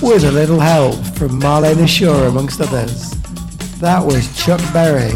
With 0.00 0.24
a 0.24 0.30
little 0.30 0.60
help 0.60 0.94
from 1.16 1.40
Marlene 1.40 1.76
Ashura 1.76 2.28
amongst 2.28 2.60
others. 2.60 3.10
That 3.80 4.04
was 4.04 4.34
Chuck 4.36 4.60
Berry. 4.72 5.10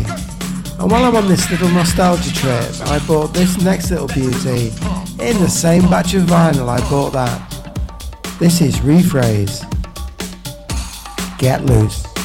And 0.78 0.90
while 0.90 1.04
I'm 1.04 1.14
on 1.14 1.28
this 1.28 1.48
little 1.50 1.68
nostalgia 1.68 2.32
trip, 2.34 2.88
I 2.88 2.98
bought 3.06 3.32
this 3.32 3.60
next 3.62 3.90
little 3.90 4.08
beauty 4.08 4.72
in 5.20 5.40
the 5.40 5.48
same 5.48 5.88
batch 5.88 6.14
of 6.14 6.22
vinyl 6.24 6.68
I 6.68 6.80
bought 6.90 7.12
that. 7.12 7.40
This 8.40 8.60
is 8.60 8.76
Rephrase. 8.76 9.62
Get 11.38 11.64
loose. 11.64 12.15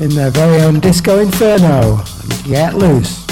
In 0.00 0.08
their 0.08 0.30
very 0.30 0.62
own 0.62 0.80
Disco 0.80 1.18
Inferno. 1.20 2.02
Get 2.44 2.74
loose. 2.74 3.26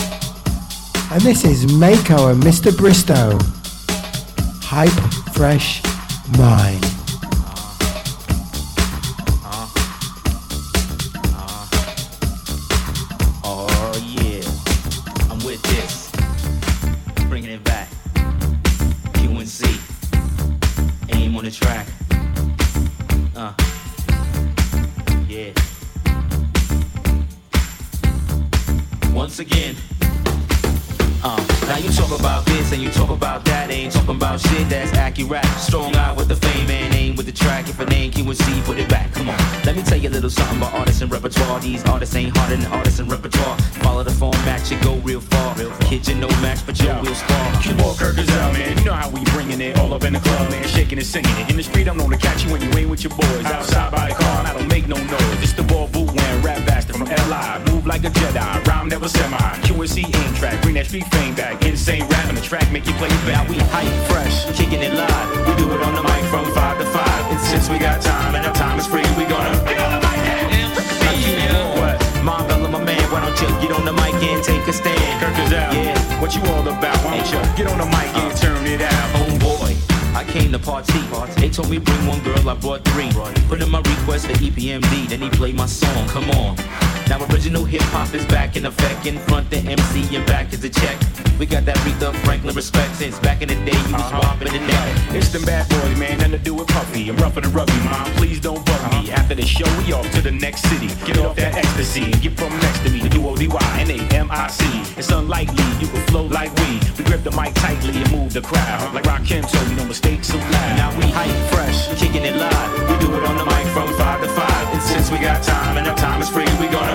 And 1.10 1.22
this 1.22 1.46
is 1.46 1.72
Mako 1.72 2.28
and 2.28 2.42
Mr. 2.42 2.76
Bristow. 2.76 3.38
Hype 4.62 4.90
Fresh 5.32 5.82
Mind. 6.36 6.83
Bring 81.84 82.06
one 82.06 82.20
girl, 82.22 82.48
I 82.48 82.54
brought 82.54 82.84
three. 82.86 83.10
Put 83.48 83.62
in 83.62 83.70
my 83.70 83.78
request 83.78 84.28
E 84.30 84.50
EPMD, 84.50 85.08
then 85.08 85.20
he 85.20 85.30
played 85.30 85.54
my 85.54 85.66
song. 85.66 86.08
Come 86.08 86.30
on. 86.30 86.56
Now 87.08 87.24
original 87.30 87.64
hip 87.64 87.82
hop 87.82 88.14
is 88.14 88.24
back 88.26 88.56
in 88.56 88.66
effect. 88.66 89.06
In 89.06 89.18
front 89.18 89.50
the 89.50 89.58
MC 89.58 90.16
and 90.16 90.26
back 90.26 90.52
is 90.52 90.60
the 90.60 90.70
check. 90.70 90.98
We 91.38 91.46
got 91.46 91.64
that 91.64 91.76
Aretha 91.78 92.14
Franklin 92.24 92.54
respect 92.54 92.94
since 92.96 93.18
back 93.18 93.42
in 93.42 93.48
the 93.48 93.56
day 93.66 93.76
you 93.88 93.92
was 93.92 94.06
uh-huh. 94.06 94.20
popping 94.20 94.52
the 94.52 94.60
neck. 94.60 95.14
It's 95.14 95.30
them 95.30 95.44
bad 95.44 95.68
boys, 95.68 95.98
man, 95.98 96.18
nothing 96.18 96.32
to 96.32 96.38
do 96.38 96.54
with 96.54 96.68
Puffy. 96.68 97.08
I'm 97.08 97.16
rougher 97.16 97.40
than 97.40 97.52
rugby, 97.52 97.74
mom. 97.84 98.06
Please 98.14 98.40
don't 98.40 98.64
bug 98.64 98.80
me. 98.92 99.10
Uh-huh. 99.10 99.20
After 99.20 99.34
the 99.34 99.44
show, 99.44 99.66
we 99.78 99.92
off 99.92 100.08
to 100.12 100.22
the 100.22 100.30
next 100.30 100.62
city. 100.70 100.88
Get 101.04 101.18
off 101.18 101.36
that 101.36 101.54
ecstasy 101.54 102.04
and 102.04 102.20
get 102.22 102.38
from 102.38 102.50
next 102.60 102.84
to 102.84 102.90
me. 102.90 103.08
Do 103.08 103.26
O 103.26 103.36
D 103.36 103.48
Y 103.48 103.76
N 103.80 103.90
A 103.90 103.98
M 104.14 104.28
I 104.30 104.46
C. 104.46 104.64
It's 104.96 105.10
unlikely 105.10 105.64
you 105.80 105.88
can 105.88 106.02
flow 106.06 106.26
like 106.26 106.54
we. 106.60 106.78
We 106.96 107.04
grip 107.04 107.24
the 107.24 107.32
mic 107.32 107.54
tightly 107.54 108.00
and 108.00 108.10
move 108.12 108.32
the 108.32 108.40
crowd. 108.40 108.80
Uh-huh. 108.80 108.94
Like 108.94 109.06
rock 109.06 109.22
Rakim 109.22 109.42
told 109.50 109.68
you, 109.68 109.76
no 109.76 109.84
mistakes 109.86 110.30
allowed. 110.30 110.76
Now 110.78 110.90
we 110.98 111.10
hype 111.10 111.34
fresh, 111.52 111.88
kicking 111.98 112.22
it 112.22 112.36
live. 112.36 112.70
We 112.88 112.94
do 113.04 113.10
it 113.16 113.24
on 113.24 113.36
the 113.36 113.44
mic 113.44 113.66
from 113.74 113.92
five 113.98 114.22
to 114.22 114.28
five. 114.28 114.66
And 114.72 114.82
since 114.82 115.10
we 115.10 115.18
got 115.18 115.42
time 115.42 115.78
and 115.78 115.88
our 115.88 115.96
time 115.96 116.22
is 116.22 116.28
free, 116.28 116.46
we 116.60 116.68
gonna. 116.68 116.94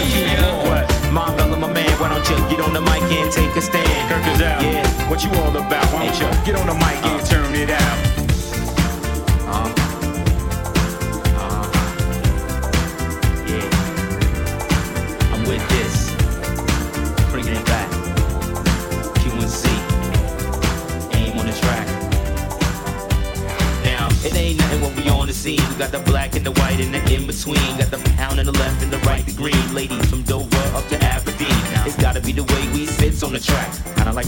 What? 0.00 0.24
Mom, 0.30 0.48
Bella, 0.64 0.79
my 1.12 1.72
man, 1.72 1.90
why 2.00 2.08
don't 2.08 2.28
you 2.28 2.36
get 2.48 2.60
on 2.60 2.72
the 2.72 2.80
mic 2.80 3.02
and 3.02 3.30
take 3.32 3.54
a 3.56 3.60
stand? 3.60 4.08
Kirk 4.08 4.26
is 4.34 4.42
out. 4.42 4.62
Yeah. 4.62 5.10
What 5.10 5.22
you 5.24 5.30
all 5.40 5.56
about? 5.56 5.84
Why 5.92 6.06
don't 6.06 6.18
you 6.18 6.44
get 6.44 6.54
on 6.54 6.66
the 6.66 6.74
mic 6.74 7.04
and 7.04 7.20
uh. 7.20 7.24
turn 7.24 7.54
it 7.54 7.70
out? 7.70 8.19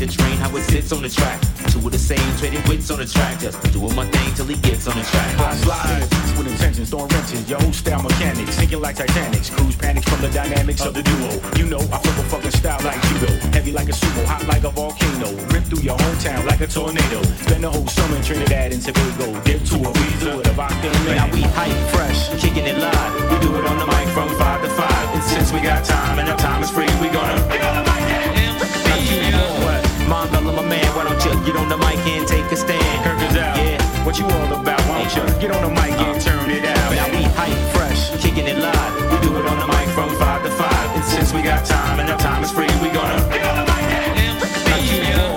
The 0.07 0.13
train, 0.13 0.37
how 0.39 0.51
it 0.57 0.63
sits 0.63 0.91
on 0.93 1.03
the 1.03 1.09
track. 1.09 1.41
Two 1.71 1.79
of 1.79 1.93
the 1.93 1.99
same, 1.99 2.27
trading 2.39 2.63
wits 2.67 2.91
on 2.91 2.99
the 2.99 3.07
track. 3.07 3.39
Just 3.39 3.57
doing 3.73 3.95
my 3.95 4.05
thing 4.11 4.35
till 4.35 4.47
he 4.47 4.57
gets 4.57 4.89
on 4.89 4.97
the 4.99 5.05
track. 5.05 5.39
I 5.39 5.55
slide 5.63 6.03
with 6.37 6.49
intentions, 6.51 6.91
throwing 6.91 7.09
wrenches. 7.09 7.49
Your 7.49 7.63
old 7.63 7.75
style 7.75 8.03
mechanics, 8.03 8.55
sinking 8.57 8.81
like 8.81 8.97
Titanics. 8.97 9.51
Cruise 9.51 9.77
panics 9.77 10.09
from 10.09 10.21
the 10.21 10.31
dynamics 10.31 10.85
of 10.85 10.95
the 10.95 11.03
duo. 11.03 11.31
You 11.57 11.67
know, 11.71 11.79
I 11.95 11.99
flip 12.03 12.19
a 12.19 12.25
fucking 12.27 12.51
style 12.51 12.81
like 12.83 13.01
judo. 13.07 13.31
Heavy 13.55 13.71
like 13.71 13.89
a 13.89 13.93
sumo, 13.93 14.25
hot 14.25 14.47
like 14.49 14.65
a 14.65 14.71
volcano. 14.71 15.31
Rip 15.55 15.65
through 15.71 15.85
your 15.87 15.97
hometown 15.97 16.47
like 16.47 16.61
a 16.61 16.67
tornado. 16.67 17.23
Spend 17.47 17.63
the 17.63 17.71
whole 17.71 17.87
summer 17.87 18.17
in 18.17 18.23
Trinidad 18.23 18.73
and 18.73 18.83
Tobago. 18.83 19.39
Dip 19.45 19.63
to 19.71 19.77
a 19.77 19.91
weasel 19.93 20.37
with 20.39 20.51
a 20.51 20.53
vodka 20.53 20.91
and 20.91 21.07
Now 21.15 21.31
we 21.31 21.43
hype 21.55 21.79
fresh, 21.95 22.29
kicking 22.43 22.67
it 22.67 22.79
live. 22.79 23.13
We 23.31 23.39
do 23.39 23.55
it 23.55 23.65
on 23.67 23.79
the 23.79 23.87
mic 23.87 24.09
from 24.09 24.29
five 24.35 24.63
to 24.63 24.71
five. 24.71 25.15
And 25.15 25.23
since 25.23 25.53
we 25.53 25.61
got 25.61 25.85
time 25.85 26.19
and 26.19 26.29
our 26.29 26.39
time 26.39 26.63
is 26.63 26.71
free, 26.71 26.82
get 35.43 35.51
on 35.51 35.63
the 35.63 35.75
mic 35.75 35.91
and 35.99 36.21
turn 36.23 36.51
it 36.51 36.65
out? 36.65 36.95
Now 36.95 37.11
we 37.11 37.25
hype 37.35 37.59
fresh, 37.75 38.11
kicking 38.23 38.47
it 38.47 38.59
live. 38.59 38.95
We 39.11 39.19
do 39.27 39.37
it 39.37 39.47
on 39.47 39.59
the 39.59 39.67
mic 39.67 39.89
from 39.91 40.09
five 40.15 40.41
to 40.45 40.51
five. 40.53 40.95
And 40.95 41.05
since 41.05 41.35
we 41.35 41.43
got 41.43 41.67
time 41.67 41.99
and 41.99 42.09
our 42.09 42.19
time 42.19 42.45
is 42.45 42.53
free, 42.53 42.71
we 42.81 42.89
gonna. 42.95 43.19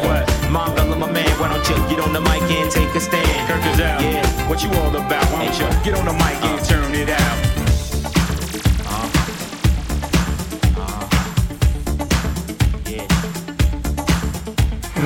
What? 0.06 0.23
Mom, 0.52 0.76
my 0.99 1.11
man, 1.11 1.30
why 1.40 1.49
don't 1.49 1.68
you 1.68 1.76
get 1.90 2.06
on 2.06 2.14
the 2.14 2.22
mic 2.22 2.44
and 2.44 2.69
take 2.69 2.94
a 2.94 2.99
stand? 2.99 3.49
Kirk 3.49 3.65
is 3.73 3.82
out. 3.82 3.99
Yeah. 3.99 4.48
What 4.48 4.61
you 4.64 4.69
all 4.77 4.95
about? 4.95 5.26
Why 5.34 5.45
don't 5.45 5.57
you 5.60 5.84
get 5.84 5.95
on 5.98 6.06
the 6.06 6.14
mic 6.14 6.38
and 6.45 6.60
uh. 6.60 6.64
turn 6.64 6.94
it 6.94 7.10
out? 7.10 7.41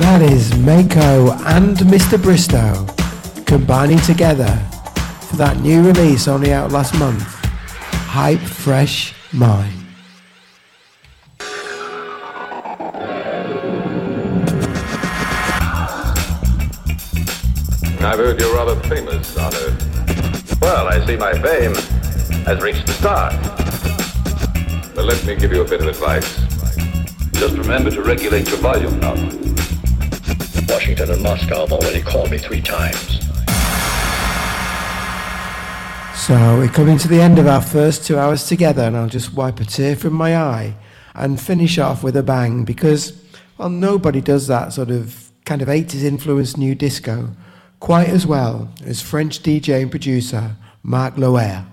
That 0.02 0.20
is 0.22 0.54
Mako 0.58 1.32
and 1.56 1.76
Mr. 1.88 2.20
Bristow 2.20 2.86
combining 3.46 3.98
together 4.00 4.69
for 5.30 5.36
that 5.36 5.60
new 5.60 5.80
release 5.80 6.26
only 6.26 6.52
out 6.52 6.72
last 6.72 6.92
month, 6.98 7.22
Hype 7.22 8.40
Fresh 8.40 9.14
Mind. 9.32 9.72
I've 18.02 18.18
heard 18.18 18.40
you're 18.40 18.52
rather 18.52 18.74
famous 18.88 19.36
on 19.36 19.54
Earth. 19.54 20.58
Well, 20.60 20.88
I 20.88 21.06
see 21.06 21.16
my 21.16 21.32
fame 21.34 21.76
has 22.44 22.60
reached 22.60 22.88
the 22.88 22.92
stars. 22.94 23.36
But 24.96 25.04
let 25.04 25.24
me 25.24 25.36
give 25.36 25.52
you 25.52 25.62
a 25.62 25.68
bit 25.68 25.80
of 25.80 25.86
advice. 25.86 26.40
Just 27.34 27.56
remember 27.56 27.92
to 27.92 28.02
regulate 28.02 28.48
your 28.48 28.58
volume 28.58 28.98
now. 28.98 29.14
Washington 30.68 31.12
and 31.12 31.22
Moscow 31.22 31.60
have 31.60 31.72
already 31.72 32.02
called 32.02 32.32
me 32.32 32.38
three 32.38 32.60
times. 32.60 33.19
So 36.30 36.58
we're 36.58 36.68
coming 36.68 36.96
to 36.98 37.08
the 37.08 37.20
end 37.20 37.40
of 37.40 37.48
our 37.48 37.60
first 37.60 38.06
two 38.06 38.16
hours 38.16 38.46
together, 38.46 38.82
and 38.82 38.96
I'll 38.96 39.08
just 39.08 39.34
wipe 39.34 39.58
a 39.58 39.64
tear 39.64 39.96
from 39.96 40.12
my 40.12 40.36
eye 40.36 40.76
and 41.12 41.40
finish 41.40 41.76
off 41.76 42.04
with 42.04 42.16
a 42.16 42.22
bang 42.22 42.64
because, 42.64 43.20
well, 43.58 43.68
nobody 43.68 44.20
does 44.20 44.46
that 44.46 44.72
sort 44.72 44.90
of 44.90 45.32
kind 45.44 45.60
of 45.60 45.66
80s 45.66 46.04
influenced 46.04 46.56
new 46.56 46.76
disco 46.76 47.30
quite 47.80 48.08
as 48.08 48.28
well 48.28 48.72
as 48.84 49.02
French 49.02 49.42
DJ 49.42 49.82
and 49.82 49.90
producer 49.90 50.54
Marc 50.84 51.18
Loer. 51.18 51.66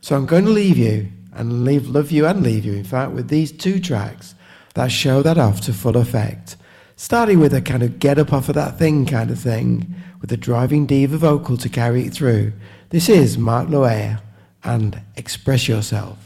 So 0.00 0.14
I'm 0.14 0.26
going 0.26 0.44
to 0.44 0.52
leave 0.52 0.78
you 0.78 1.10
and 1.32 1.64
leave, 1.64 1.88
love 1.88 2.12
you 2.12 2.24
and 2.24 2.40
leave 2.40 2.64
you, 2.64 2.74
in 2.74 2.84
fact, 2.84 3.10
with 3.10 3.26
these 3.26 3.50
two 3.50 3.80
tracks 3.80 4.36
that 4.74 4.92
show 4.92 5.22
that 5.22 5.38
off 5.38 5.60
to 5.62 5.72
full 5.72 5.96
effect. 5.96 6.56
Starting 6.94 7.40
with 7.40 7.52
a 7.52 7.60
kind 7.60 7.82
of 7.82 7.98
get 7.98 8.20
up 8.20 8.32
off 8.32 8.48
of 8.48 8.54
that 8.54 8.78
thing 8.78 9.06
kind 9.06 9.32
of 9.32 9.40
thing, 9.40 9.92
with 10.20 10.30
a 10.30 10.36
driving 10.36 10.86
diva 10.86 11.18
vocal 11.18 11.56
to 11.56 11.68
carry 11.68 12.06
it 12.06 12.14
through. 12.14 12.52
This 12.94 13.08
is 13.08 13.36
Mark 13.36 13.70
Loer 13.70 14.20
and 14.62 15.00
Express 15.16 15.66
Yourself. 15.66 16.16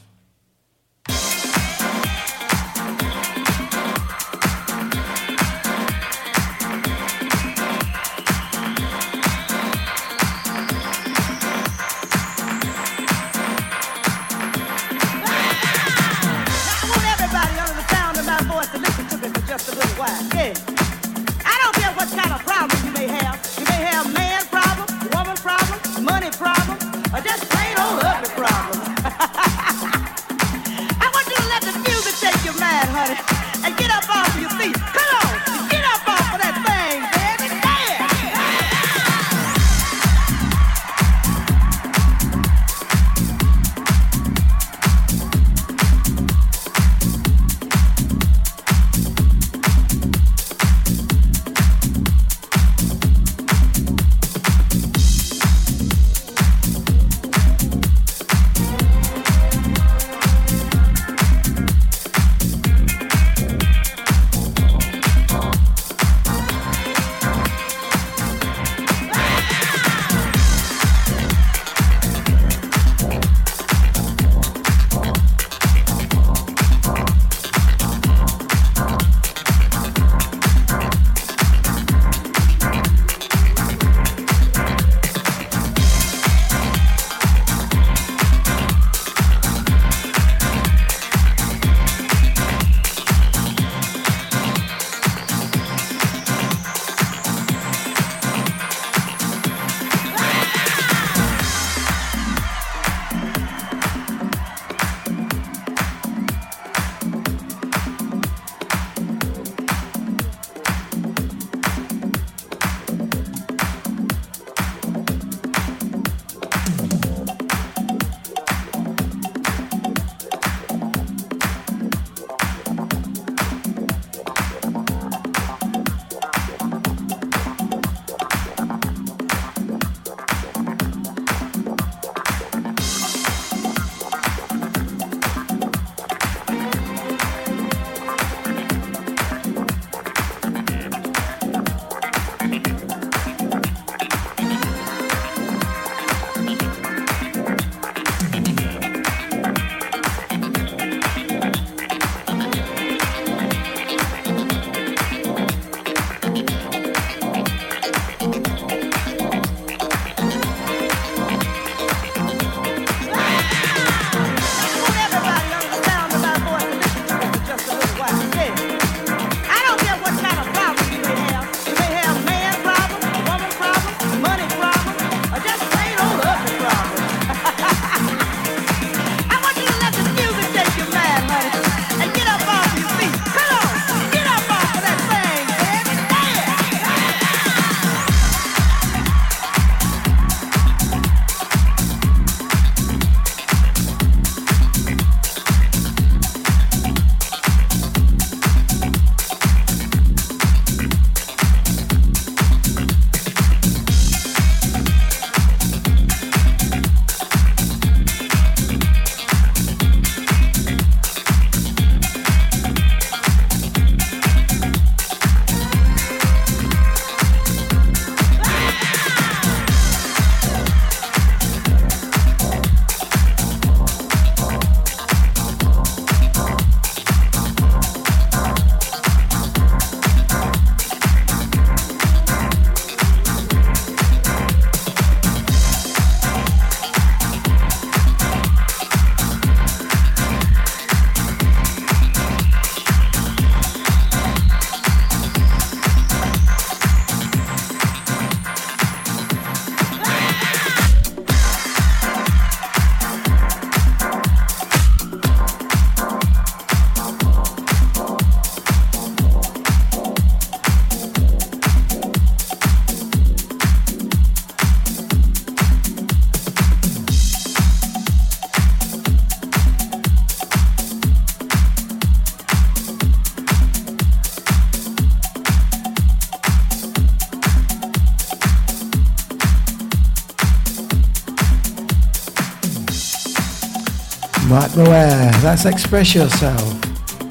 Moore, 284.79 285.33
that's 285.43 285.65
Express 285.65 286.15
Yourself. 286.15 286.63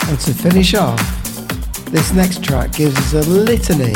And 0.10 0.20
to 0.20 0.34
finish 0.34 0.74
off, 0.74 1.00
this 1.86 2.12
next 2.12 2.44
track 2.44 2.74
gives 2.74 2.98
us 2.98 3.14
a 3.26 3.30
litany 3.30 3.94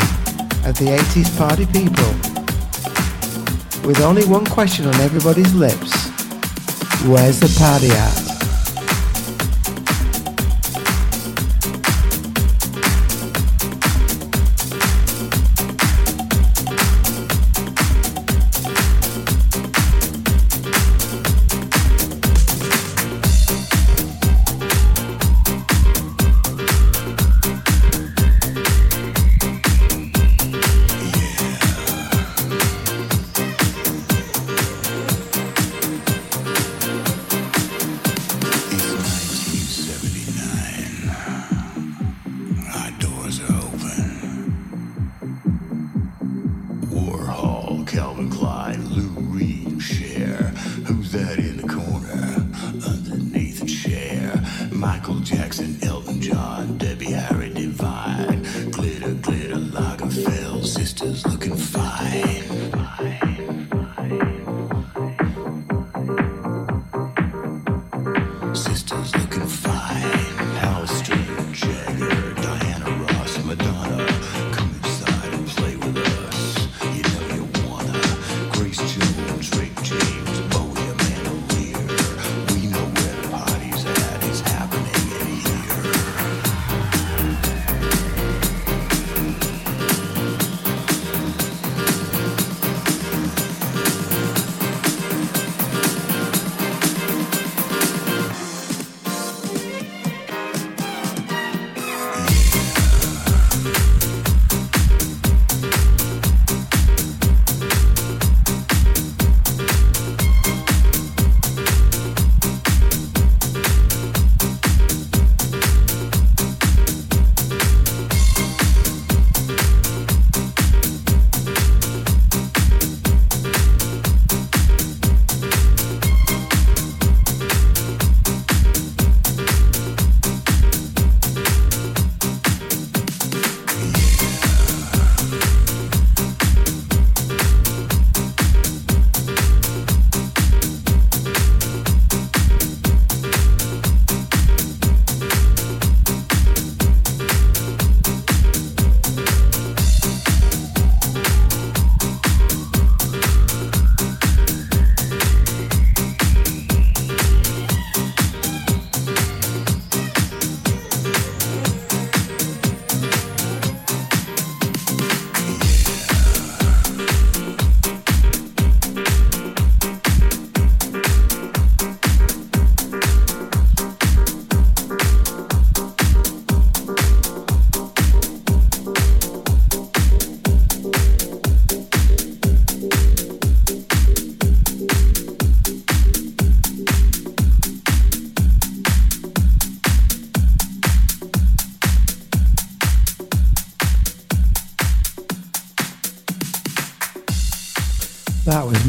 of 0.66 0.78
the 0.78 0.96
80s 0.98 1.36
party 1.36 1.66
people. 1.66 2.12
With 3.86 4.00
only 4.00 4.24
one 4.24 4.46
question 4.46 4.86
on 4.86 4.94
everybody's 5.02 5.52
lips 5.54 5.92
Where's 7.06 7.40
the 7.40 7.54
party 7.58 7.90
at? 7.90 8.21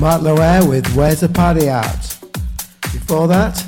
Mark 0.04 0.22
with 0.68 0.86
Where's 0.98 1.22
the 1.22 1.30
Party 1.30 1.70
At? 1.70 2.18
Before 2.92 3.26
that, 3.30 3.66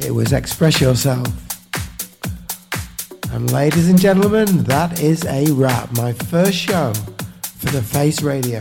it 0.00 0.10
was 0.10 0.32
Express 0.32 0.80
Yourself. 0.80 1.28
And 3.30 3.52
ladies 3.52 3.88
and 3.88 3.96
gentlemen, 3.96 4.64
that 4.64 5.00
is 5.00 5.24
a 5.26 5.52
wrap. 5.52 5.96
My 5.96 6.12
first 6.12 6.54
show 6.54 6.92
for 7.42 7.66
the 7.66 7.80
Face 7.80 8.22
Radio. 8.22 8.60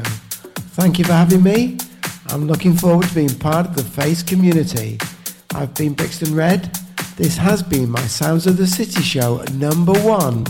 Thank 0.78 1.00
you 1.00 1.06
for 1.06 1.14
having 1.14 1.42
me. 1.42 1.80
I'm 2.28 2.46
looking 2.46 2.78
forward 2.78 3.08
to 3.08 3.16
being 3.16 3.34
part 3.40 3.66
of 3.66 3.76
the 3.76 3.84
Face 3.84 4.22
community. 4.22 5.00
I've 5.56 5.74
been 5.74 5.94
Brixton 5.94 6.36
Red. 6.36 6.66
This 7.16 7.36
has 7.36 7.64
been 7.64 7.90
my 7.90 8.02
Sounds 8.02 8.46
of 8.46 8.58
the 8.58 8.68
City 8.68 9.02
show 9.02 9.44
number 9.54 9.94
one. 10.04 10.46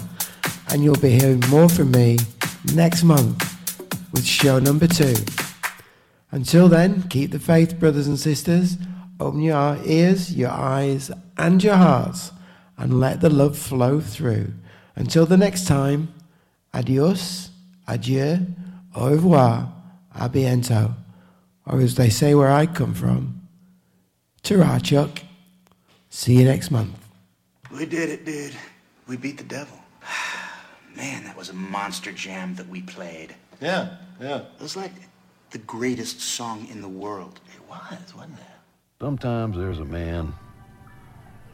And 0.70 0.84
you'll 0.84 1.00
be 1.00 1.12
hearing 1.12 1.42
more 1.50 1.70
from 1.70 1.92
me 1.92 2.18
next 2.74 3.04
month 3.04 3.42
with 4.12 4.26
show 4.26 4.60
number 4.60 4.88
two. 4.88 5.16
Until 6.38 6.70
then, 6.70 7.02
keep 7.10 7.32
the 7.32 7.40
faith, 7.40 7.80
brothers 7.80 8.06
and 8.06 8.20
sisters. 8.20 8.78
Open 9.20 9.42
your 9.42 9.76
ears, 9.84 10.36
your 10.36 10.52
eyes, 10.52 11.10
and 11.36 11.64
your 11.64 11.78
hearts, 11.78 12.32
and 12.78 13.00
let 13.00 13.22
the 13.22 13.30
love 13.32 13.58
flow 13.58 14.00
through. 14.00 14.54
Until 14.96 15.26
the 15.26 15.36
next 15.36 15.66
time, 15.66 16.14
adios, 16.76 17.50
adieu, 17.88 18.46
au 18.94 19.10
revoir, 19.10 19.74
a 20.14 20.30
biento. 20.30 20.94
Or 21.66 21.82
as 21.82 21.96
they 21.96 22.12
say 22.12 22.36
where 22.36 22.52
I 22.52 22.68
come 22.68 22.94
from, 22.94 23.42
ta 24.44 24.78
Chuck. 24.78 25.24
See 26.12 26.36
you 26.36 26.46
next 26.46 26.70
month. 26.70 27.04
We 27.72 27.88
did 27.88 28.10
it, 28.10 28.26
dude. 28.26 28.54
We 29.08 29.18
beat 29.18 29.40
the 29.40 29.44
devil. 29.44 29.80
Man, 30.96 31.24
that 31.24 31.36
was 31.36 31.50
a 31.50 31.56
monster 31.56 32.12
jam 32.12 32.54
that 32.58 32.70
we 32.70 32.84
played. 32.84 33.34
Yeah, 33.60 33.98
yeah. 34.22 34.42
It 34.60 34.62
was 34.62 34.78
like 34.78 34.92
the 35.52 35.58
greatest 35.60 36.20
song 36.20 36.68
in 36.70 36.82
the 36.82 36.90
world. 36.90 37.40
It 37.56 37.70
was, 37.70 38.16
wasn't 38.16 38.40
it? 38.40 38.46
Sometimes 39.02 39.58
there's 39.58 39.80
a 39.80 39.86
man. 39.86 40.34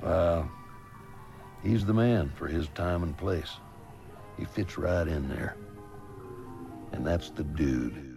Uh, 0.01 0.43
he's 1.61 1.85
the 1.85 1.93
man 1.93 2.31
for 2.35 2.47
his 2.47 2.67
time 2.69 3.03
and 3.03 3.17
place. 3.17 3.51
He 4.37 4.45
fits 4.45 4.77
right 4.77 5.07
in 5.07 5.29
there. 5.29 5.55
And 6.91 7.05
that's 7.05 7.29
the 7.29 7.43
dude. 7.43 8.09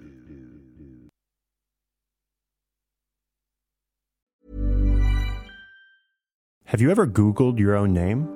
Have 6.64 6.80
you 6.80 6.90
ever 6.90 7.06
Googled 7.06 7.58
your 7.58 7.76
own 7.76 7.92
name? 7.94 8.35